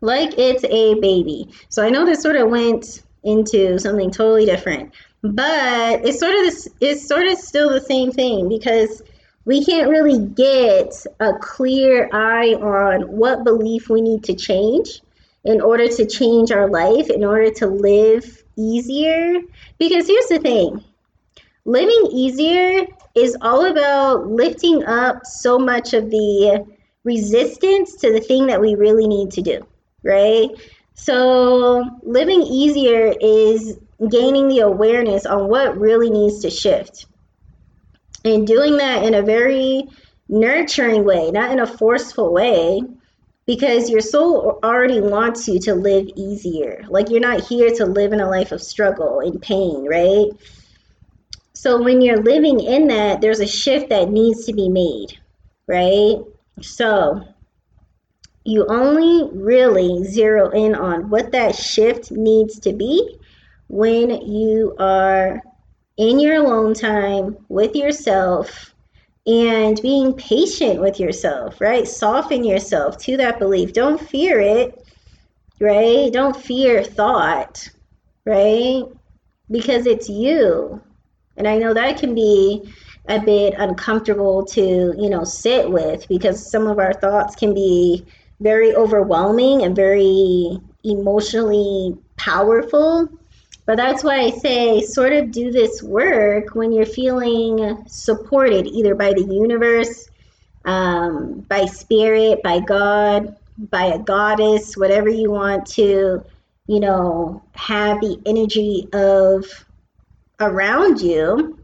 Like 0.00 0.36
it's 0.38 0.64
a 0.64 0.94
baby. 0.94 1.48
So 1.68 1.82
I 1.82 1.90
know 1.90 2.04
this 2.04 2.22
sort 2.22 2.36
of 2.36 2.50
went 2.50 3.02
into 3.22 3.78
something 3.78 4.10
totally 4.10 4.46
different, 4.46 4.92
but 5.22 6.04
it's 6.04 6.18
sort 6.18 6.34
of 6.34 6.42
this. 6.42 6.68
It's 6.80 7.06
sort 7.06 7.26
of 7.26 7.38
still 7.38 7.70
the 7.70 7.80
same 7.80 8.10
thing 8.10 8.48
because 8.48 9.02
we 9.46 9.64
can't 9.64 9.88
really 9.88 10.18
get 10.18 10.92
a 11.20 11.32
clear 11.34 12.10
eye 12.12 12.52
on 12.54 13.02
what 13.02 13.44
belief 13.44 13.88
we 13.88 14.00
need 14.02 14.24
to 14.24 14.34
change 14.34 15.00
in 15.44 15.60
order 15.60 15.86
to 15.86 16.04
change 16.04 16.50
our 16.50 16.68
life, 16.68 17.08
in 17.08 17.24
order 17.24 17.50
to 17.52 17.68
live 17.68 18.42
easier. 18.56 19.40
Because 19.78 20.08
here's 20.08 20.26
the 20.26 20.40
thing 20.40 20.84
living 21.64 22.08
easier 22.12 22.86
is 23.14 23.36
all 23.40 23.64
about 23.66 24.26
lifting 24.26 24.84
up 24.84 25.24
so 25.24 25.58
much 25.58 25.94
of 25.94 26.10
the 26.10 26.66
resistance 27.04 27.94
to 27.96 28.12
the 28.12 28.20
thing 28.20 28.48
that 28.48 28.60
we 28.60 28.74
really 28.74 29.06
need 29.06 29.30
to 29.30 29.42
do, 29.42 29.64
right? 30.02 30.48
So, 30.94 31.84
living 32.02 32.42
easier 32.42 33.14
is 33.20 33.78
gaining 34.08 34.48
the 34.48 34.60
awareness 34.60 35.24
on 35.24 35.48
what 35.48 35.78
really 35.78 36.10
needs 36.10 36.40
to 36.40 36.50
shift 36.50 37.06
and 38.26 38.46
doing 38.46 38.76
that 38.78 39.04
in 39.04 39.14
a 39.14 39.22
very 39.22 39.84
nurturing 40.28 41.04
way, 41.04 41.30
not 41.30 41.52
in 41.52 41.60
a 41.60 41.66
forceful 41.66 42.32
way, 42.32 42.82
because 43.46 43.88
your 43.88 44.00
soul 44.00 44.58
already 44.62 45.00
wants 45.00 45.46
you 45.46 45.60
to 45.60 45.74
live 45.74 46.08
easier. 46.16 46.84
Like 46.88 47.10
you're 47.10 47.20
not 47.20 47.44
here 47.44 47.70
to 47.76 47.86
live 47.86 48.12
in 48.12 48.20
a 48.20 48.28
life 48.28 48.52
of 48.52 48.60
struggle 48.60 49.20
and 49.20 49.40
pain, 49.40 49.86
right? 49.88 50.26
So 51.52 51.80
when 51.82 52.00
you're 52.00 52.22
living 52.22 52.60
in 52.60 52.88
that, 52.88 53.20
there's 53.20 53.40
a 53.40 53.46
shift 53.46 53.88
that 53.90 54.10
needs 54.10 54.44
to 54.46 54.52
be 54.52 54.68
made, 54.68 55.18
right? 55.66 56.16
So 56.60 57.26
you 58.44 58.66
only 58.66 59.30
really 59.32 60.04
zero 60.04 60.50
in 60.50 60.74
on 60.74 61.08
what 61.10 61.32
that 61.32 61.54
shift 61.54 62.10
needs 62.10 62.60
to 62.60 62.72
be 62.72 63.18
when 63.68 64.10
you 64.10 64.74
are 64.78 65.42
in 65.96 66.18
your 66.20 66.36
alone 66.36 66.74
time 66.74 67.36
with 67.48 67.74
yourself 67.74 68.74
and 69.26 69.80
being 69.82 70.12
patient 70.14 70.80
with 70.80 71.00
yourself, 71.00 71.60
right? 71.60 71.86
Soften 71.88 72.44
yourself 72.44 72.98
to 72.98 73.16
that 73.16 73.38
belief. 73.38 73.72
Don't 73.72 74.00
fear 74.00 74.40
it, 74.40 74.86
right? 75.60 76.12
Don't 76.12 76.36
fear 76.36 76.84
thought, 76.84 77.68
right? 78.24 78.84
Because 79.50 79.86
it's 79.86 80.08
you. 80.08 80.80
And 81.36 81.48
I 81.48 81.58
know 81.58 81.74
that 81.74 81.98
can 81.98 82.14
be 82.14 82.72
a 83.08 83.20
bit 83.20 83.54
uncomfortable 83.58 84.44
to, 84.44 84.60
you 84.60 85.10
know, 85.10 85.24
sit 85.24 85.70
with 85.70 86.06
because 86.08 86.50
some 86.50 86.66
of 86.66 86.78
our 86.78 86.92
thoughts 86.92 87.34
can 87.36 87.54
be 87.54 88.04
very 88.40 88.74
overwhelming 88.74 89.62
and 89.62 89.74
very 89.74 90.58
emotionally 90.84 91.96
powerful. 92.16 93.08
But 93.66 93.76
that's 93.76 94.04
why 94.04 94.20
I 94.20 94.30
say 94.30 94.80
sort 94.82 95.12
of 95.12 95.32
do 95.32 95.50
this 95.50 95.82
work 95.82 96.54
when 96.54 96.72
you're 96.72 96.86
feeling 96.86 97.84
supported 97.88 98.66
either 98.68 98.94
by 98.94 99.12
the 99.12 99.24
universe, 99.24 100.08
um, 100.64 101.40
by 101.48 101.66
spirit, 101.66 102.42
by 102.44 102.60
God, 102.60 103.36
by 103.58 103.86
a 103.86 103.98
goddess, 103.98 104.76
whatever 104.76 105.08
you 105.08 105.32
want 105.32 105.66
to, 105.66 106.24
you 106.68 106.80
know, 106.80 107.42
have 107.54 108.00
the 108.00 108.20
energy 108.24 108.88
of 108.92 109.44
around 110.38 111.00
you. 111.00 111.58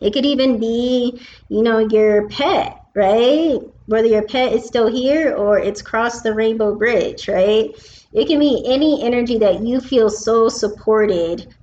It 0.00 0.12
could 0.12 0.26
even 0.26 0.58
be, 0.58 1.20
you 1.48 1.62
know, 1.62 1.78
your 1.78 2.28
pet, 2.28 2.82
right? 2.94 3.58
Whether 3.86 4.08
your 4.08 4.22
pet 4.22 4.52
is 4.52 4.64
still 4.64 4.88
here 4.88 5.34
or 5.34 5.58
it's 5.58 5.82
crossed 5.82 6.22
the 6.22 6.34
rainbow 6.34 6.74
bridge, 6.74 7.28
right? 7.28 7.70
It 8.12 8.26
can 8.26 8.38
be 8.38 8.62
any 8.66 9.04
energy 9.04 9.38
that 9.38 9.62
you 9.62 9.80
feel 9.80 10.08
so 10.08 10.48
supported 10.48 11.54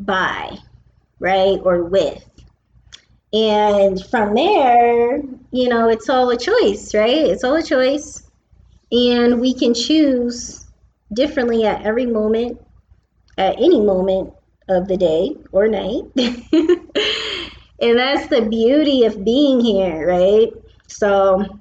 by, 0.00 0.56
right? 1.20 1.58
Or 1.62 1.84
with. 1.84 2.24
And 3.32 4.04
from 4.06 4.34
there, 4.34 5.22
you 5.52 5.68
know, 5.68 5.88
it's 5.88 6.08
all 6.08 6.28
a 6.30 6.36
choice, 6.36 6.94
right? 6.94 7.16
It's 7.16 7.44
all 7.44 7.54
a 7.54 7.62
choice. 7.62 8.22
And 8.90 9.40
we 9.40 9.54
can 9.54 9.72
choose 9.72 10.66
differently 11.12 11.64
at 11.64 11.82
every 11.82 12.06
moment, 12.06 12.60
at 13.38 13.56
any 13.56 13.80
moment 13.80 14.34
of 14.68 14.88
the 14.88 14.96
day 14.96 15.36
or 15.50 15.68
night. 15.68 16.02
and 17.80 17.98
that's 17.98 18.26
the 18.26 18.46
beauty 18.50 19.04
of 19.04 19.24
being 19.24 19.60
here, 19.60 20.06
right? 20.06 20.52
So, 20.88 21.58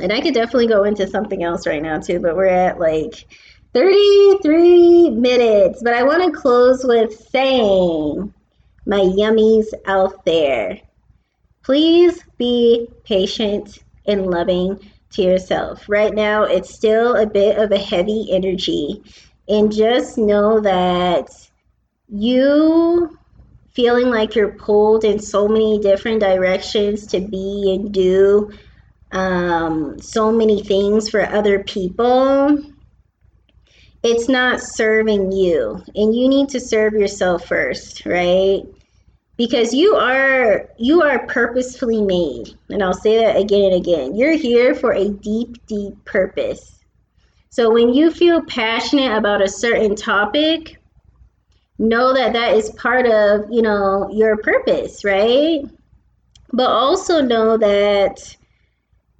and 0.00 0.12
I 0.12 0.20
could 0.20 0.34
definitely 0.34 0.68
go 0.68 0.84
into 0.84 1.06
something 1.06 1.42
else 1.42 1.66
right 1.66 1.82
now 1.82 1.98
too, 1.98 2.18
but 2.18 2.34
we're 2.34 2.46
at 2.46 2.78
like 2.80 3.26
33 3.74 5.10
minutes, 5.10 5.82
but 5.82 5.94
I 5.94 6.04
want 6.04 6.22
to 6.22 6.40
close 6.40 6.84
with 6.84 7.12
saying, 7.30 8.32
my 8.86 9.00
yummies 9.00 9.66
out 9.86 10.24
there, 10.24 10.78
please 11.64 12.22
be 12.38 12.88
patient 13.02 13.80
and 14.06 14.28
loving 14.28 14.78
to 15.10 15.22
yourself. 15.22 15.88
Right 15.88 16.14
now, 16.14 16.44
it's 16.44 16.72
still 16.72 17.16
a 17.16 17.26
bit 17.26 17.58
of 17.58 17.72
a 17.72 17.78
heavy 17.78 18.28
energy, 18.30 19.02
and 19.48 19.72
just 19.72 20.18
know 20.18 20.60
that 20.60 21.30
you 22.08 23.18
feeling 23.72 24.08
like 24.08 24.36
you're 24.36 24.54
pulled 24.54 25.02
in 25.02 25.18
so 25.18 25.48
many 25.48 25.80
different 25.80 26.20
directions 26.20 27.08
to 27.08 27.18
be 27.18 27.74
and 27.74 27.92
do 27.92 28.52
um, 29.10 29.98
so 29.98 30.30
many 30.30 30.62
things 30.62 31.10
for 31.10 31.22
other 31.22 31.64
people 31.64 32.62
it's 34.04 34.28
not 34.28 34.60
serving 34.60 35.32
you 35.32 35.82
and 35.96 36.14
you 36.14 36.28
need 36.28 36.48
to 36.50 36.60
serve 36.60 36.92
yourself 36.92 37.46
first 37.46 38.04
right? 38.06 38.62
Because 39.36 39.74
you 39.74 39.96
are 39.96 40.68
you 40.78 41.02
are 41.02 41.26
purposefully 41.26 42.02
made 42.02 42.56
and 42.68 42.82
i'll 42.82 42.92
say 42.92 43.18
that 43.18 43.36
again 43.36 43.72
and 43.72 43.74
again. 43.74 44.14
You're 44.14 44.36
here 44.36 44.74
for 44.74 44.92
a 44.92 45.08
deep 45.08 45.66
deep 45.66 46.04
purpose. 46.04 46.84
So 47.50 47.72
when 47.72 47.94
you 47.94 48.10
feel 48.10 48.42
passionate 48.42 49.16
about 49.16 49.40
a 49.40 49.48
certain 49.48 49.94
topic, 49.94 50.76
know 51.78 52.12
that 52.12 52.32
that 52.32 52.54
is 52.54 52.70
part 52.70 53.06
of, 53.06 53.46
you 53.50 53.62
know, 53.62 54.08
your 54.12 54.36
purpose, 54.38 55.04
right? 55.04 55.60
But 56.52 56.68
also 56.68 57.20
know 57.20 57.56
that 57.58 58.36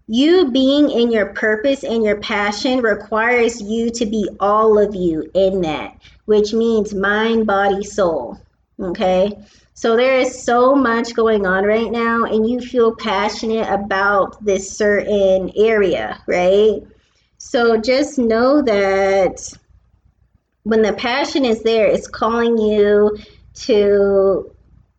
you 0.06 0.50
being 0.50 0.90
in 0.90 1.10
your 1.10 1.26
purpose 1.26 1.82
and 1.82 2.04
your 2.04 2.16
passion 2.20 2.80
requires 2.80 3.60
you 3.60 3.90
to 3.90 4.04
be 4.04 4.28
all 4.38 4.78
of 4.78 4.94
you 4.94 5.30
in 5.34 5.62
that, 5.62 5.96
which 6.26 6.52
means 6.52 6.94
mind, 6.94 7.46
body, 7.46 7.82
soul. 7.82 8.38
Okay? 8.78 9.32
So 9.72 9.96
there 9.96 10.18
is 10.18 10.44
so 10.44 10.74
much 10.74 11.14
going 11.14 11.46
on 11.46 11.64
right 11.64 11.90
now, 11.90 12.24
and 12.24 12.48
you 12.48 12.60
feel 12.60 12.94
passionate 12.94 13.68
about 13.68 14.44
this 14.44 14.70
certain 14.70 15.50
area, 15.56 16.22
right? 16.26 16.80
So 17.38 17.76
just 17.78 18.18
know 18.18 18.62
that 18.62 19.52
when 20.62 20.82
the 20.82 20.92
passion 20.92 21.44
is 21.44 21.62
there, 21.62 21.86
it's 21.86 22.06
calling 22.06 22.56
you 22.56 23.18
to, 23.54 24.50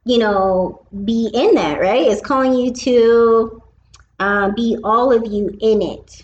you 0.04 0.18
know, 0.18 0.86
be 1.06 1.30
in 1.34 1.56
that, 1.56 1.80
right? 1.80 2.08
It's 2.08 2.22
calling 2.22 2.54
you 2.54 2.74
to 2.74 3.64
uh, 4.20 4.52
be 4.52 4.78
all 4.84 5.12
of 5.12 5.32
you 5.32 5.50
in 5.60 5.82
it. 5.82 6.24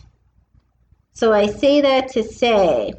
So 1.14 1.34
I 1.34 1.48
say 1.48 1.82
that 1.82 2.08
to 2.10 2.24
say, 2.24 2.94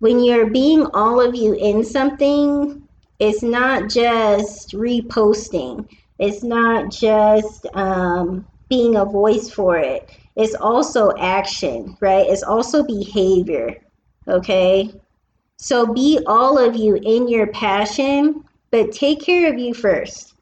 when 0.00 0.22
you're 0.22 0.50
being 0.50 0.86
all 0.94 1.20
of 1.20 1.34
you 1.34 1.54
in 1.54 1.84
something, 1.84 2.82
it's 3.18 3.42
not 3.42 3.88
just 3.88 4.72
reposting, 4.72 5.88
it's 6.18 6.42
not 6.42 6.90
just 6.90 7.66
um, 7.74 8.46
being 8.68 8.96
a 8.96 9.04
voice 9.04 9.50
for 9.50 9.78
it, 9.78 10.10
it's 10.36 10.54
also 10.54 11.12
action, 11.18 11.96
right? 12.00 12.26
It's 12.28 12.42
also 12.42 12.84
behavior, 12.84 13.76
okay? 14.28 14.92
So 15.56 15.92
be 15.92 16.20
all 16.26 16.58
of 16.58 16.76
you 16.76 16.96
in 16.96 17.26
your 17.26 17.48
passion, 17.48 18.44
but 18.70 18.92
take 18.92 19.20
care 19.20 19.52
of 19.52 19.58
you 19.58 19.74
first 19.74 20.34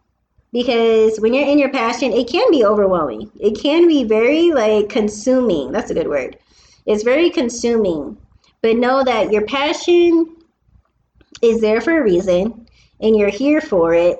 because 0.56 1.20
when 1.20 1.34
you're 1.34 1.46
in 1.46 1.58
your 1.58 1.70
passion, 1.70 2.14
it 2.14 2.28
can 2.28 2.50
be 2.50 2.64
overwhelming. 2.64 3.30
It 3.38 3.60
can 3.60 3.86
be 3.86 4.04
very 4.04 4.52
like 4.52 4.88
consuming. 4.88 5.70
That's 5.70 5.90
a 5.90 5.94
good 5.94 6.08
word. 6.08 6.38
It's 6.86 7.02
very 7.02 7.28
consuming. 7.28 8.16
But 8.62 8.76
know 8.76 9.04
that 9.04 9.30
your 9.30 9.44
passion 9.44 10.34
is 11.42 11.60
there 11.60 11.82
for 11.82 11.98
a 11.98 12.02
reason 12.02 12.66
and 13.00 13.14
you're 13.14 13.28
here 13.28 13.60
for 13.60 13.92
it. 13.92 14.18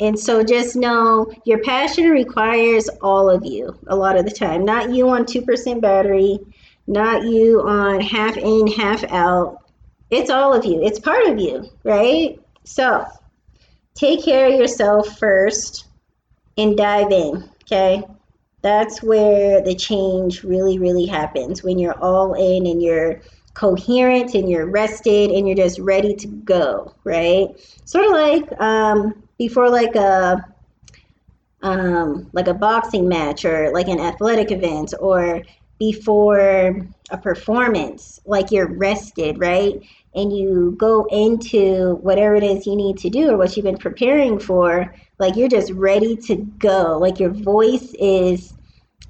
And 0.00 0.18
so 0.18 0.42
just 0.42 0.74
know 0.74 1.32
your 1.44 1.62
passion 1.62 2.10
requires 2.10 2.88
all 3.00 3.30
of 3.30 3.46
you 3.46 3.78
a 3.86 3.94
lot 3.94 4.18
of 4.18 4.24
the 4.24 4.32
time. 4.32 4.64
Not 4.64 4.90
you 4.90 5.08
on 5.10 5.26
2% 5.26 5.80
battery, 5.80 6.40
not 6.88 7.22
you 7.22 7.60
on 7.60 8.00
half 8.00 8.36
in, 8.36 8.66
half 8.66 9.04
out. 9.12 9.58
It's 10.10 10.28
all 10.28 10.52
of 10.52 10.64
you. 10.64 10.82
It's 10.82 10.98
part 10.98 11.24
of 11.26 11.38
you, 11.38 11.70
right? 11.84 12.36
So 12.64 13.06
take 13.96 14.24
care 14.24 14.46
of 14.46 14.54
yourself 14.54 15.18
first 15.18 15.86
and 16.56 16.76
dive 16.76 17.10
in, 17.10 17.48
okay? 17.62 18.04
That's 18.62 19.02
where 19.02 19.60
the 19.62 19.74
change 19.74 20.44
really, 20.44 20.78
really 20.78 21.06
happens 21.06 21.62
when 21.62 21.78
you're 21.78 21.98
all 22.00 22.34
in 22.34 22.66
and 22.66 22.82
you're 22.82 23.20
coherent 23.54 24.34
and 24.34 24.50
you're 24.50 24.66
rested 24.66 25.30
and 25.30 25.48
you're 25.48 25.56
just 25.56 25.78
ready 25.78 26.14
to 26.14 26.26
go, 26.26 26.94
right? 27.04 27.48
Sort 27.84 28.04
of 28.04 28.12
like 28.12 28.60
um, 28.60 29.22
before 29.38 29.70
like 29.70 29.96
a 29.96 30.44
um, 31.62 32.28
like 32.32 32.48
a 32.48 32.54
boxing 32.54 33.08
match 33.08 33.44
or 33.44 33.72
like 33.72 33.88
an 33.88 33.98
athletic 33.98 34.52
event 34.52 34.92
or 35.00 35.42
before 35.78 36.86
a 37.10 37.18
performance, 37.18 38.20
like 38.24 38.50
you're 38.50 38.68
rested, 38.68 39.38
right? 39.38 39.80
And 40.16 40.36
you 40.36 40.74
go 40.78 41.04
into 41.10 41.96
whatever 41.96 42.34
it 42.34 42.42
is 42.42 42.66
you 42.66 42.74
need 42.74 42.96
to 42.98 43.10
do 43.10 43.30
or 43.30 43.36
what 43.36 43.54
you've 43.54 43.66
been 43.66 43.76
preparing 43.76 44.38
for, 44.38 44.94
like 45.18 45.36
you're 45.36 45.48
just 45.48 45.70
ready 45.72 46.16
to 46.16 46.36
go. 46.58 46.98
Like 46.98 47.20
your 47.20 47.30
voice 47.30 47.94
is 48.00 48.54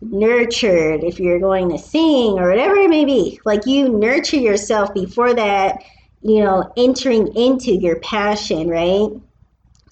nurtured 0.02 1.04
if 1.04 1.20
you're 1.20 1.38
going 1.38 1.70
to 1.70 1.78
sing 1.78 2.38
or 2.38 2.50
whatever 2.50 2.74
it 2.74 2.90
may 2.90 3.04
be. 3.04 3.40
Like 3.44 3.66
you 3.66 3.88
nurture 3.88 4.36
yourself 4.36 4.92
before 4.92 5.32
that, 5.32 5.84
you 6.22 6.42
know, 6.42 6.72
entering 6.76 7.34
into 7.36 7.72
your 7.72 8.00
passion, 8.00 8.68
right? 8.68 9.08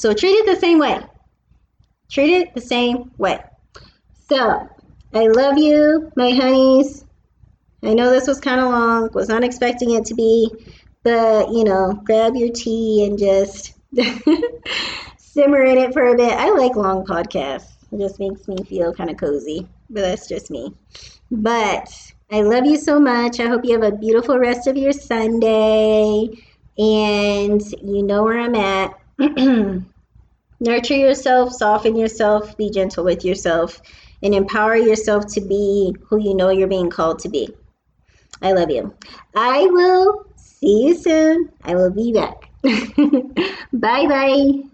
So 0.00 0.12
treat 0.12 0.32
it 0.32 0.46
the 0.46 0.60
same 0.60 0.80
way. 0.80 1.00
Treat 2.10 2.34
it 2.34 2.54
the 2.54 2.60
same 2.60 3.12
way. 3.18 3.40
So 4.28 4.68
I 5.14 5.26
love 5.28 5.58
you, 5.58 6.10
my 6.16 6.30
honeys. 6.30 7.04
I 7.84 7.94
know 7.94 8.10
this 8.10 8.26
was 8.26 8.40
kind 8.40 8.60
of 8.60 8.70
long, 8.70 9.10
was 9.12 9.28
not 9.28 9.44
expecting 9.44 9.90
it 9.90 10.06
to 10.06 10.14
be, 10.14 10.50
but, 11.04 11.52
you 11.52 11.64
know, 11.64 11.92
grab 12.04 12.34
your 12.34 12.50
tea 12.50 13.04
and 13.04 13.18
just 13.18 13.74
simmer 15.18 15.62
in 15.62 15.78
it 15.78 15.92
for 15.92 16.06
a 16.08 16.16
bit. 16.16 16.32
I 16.32 16.50
like 16.50 16.74
long 16.74 17.04
podcasts. 17.04 17.72
It 17.92 17.98
just 17.98 18.18
makes 18.18 18.48
me 18.48 18.56
feel 18.64 18.92
kind 18.92 19.10
of 19.10 19.18
cozy, 19.18 19.68
but 19.90 20.00
that's 20.00 20.26
just 20.26 20.50
me. 20.50 20.74
But 21.30 21.88
I 22.32 22.40
love 22.40 22.64
you 22.64 22.76
so 22.76 22.98
much. 22.98 23.38
I 23.38 23.46
hope 23.46 23.64
you 23.64 23.72
have 23.78 23.92
a 23.92 23.96
beautiful 23.96 24.38
rest 24.38 24.66
of 24.66 24.76
your 24.76 24.92
Sunday. 24.92 26.28
And 26.78 27.62
you 27.82 28.02
know 28.02 28.24
where 28.24 28.40
I'm 28.40 28.54
at. 28.54 28.94
Nurture 30.60 30.96
yourself, 30.96 31.52
soften 31.52 31.96
yourself, 31.96 32.56
be 32.56 32.70
gentle 32.70 33.04
with 33.04 33.24
yourself, 33.24 33.82
and 34.22 34.34
empower 34.34 34.76
yourself 34.76 35.26
to 35.34 35.40
be 35.40 35.94
who 36.06 36.18
you 36.18 36.34
know 36.34 36.48
you're 36.48 36.66
being 36.66 36.90
called 36.90 37.18
to 37.20 37.28
be. 37.28 37.48
I 38.40 38.52
love 38.52 38.70
you. 38.70 38.94
I 39.34 39.66
will 39.66 40.26
See 40.64 40.86
you 40.86 40.94
soon. 40.96 41.50
I 41.64 41.74
will 41.74 41.90
be 41.92 42.12
back. 42.12 42.50
bye 43.72 44.06
bye. 44.06 44.64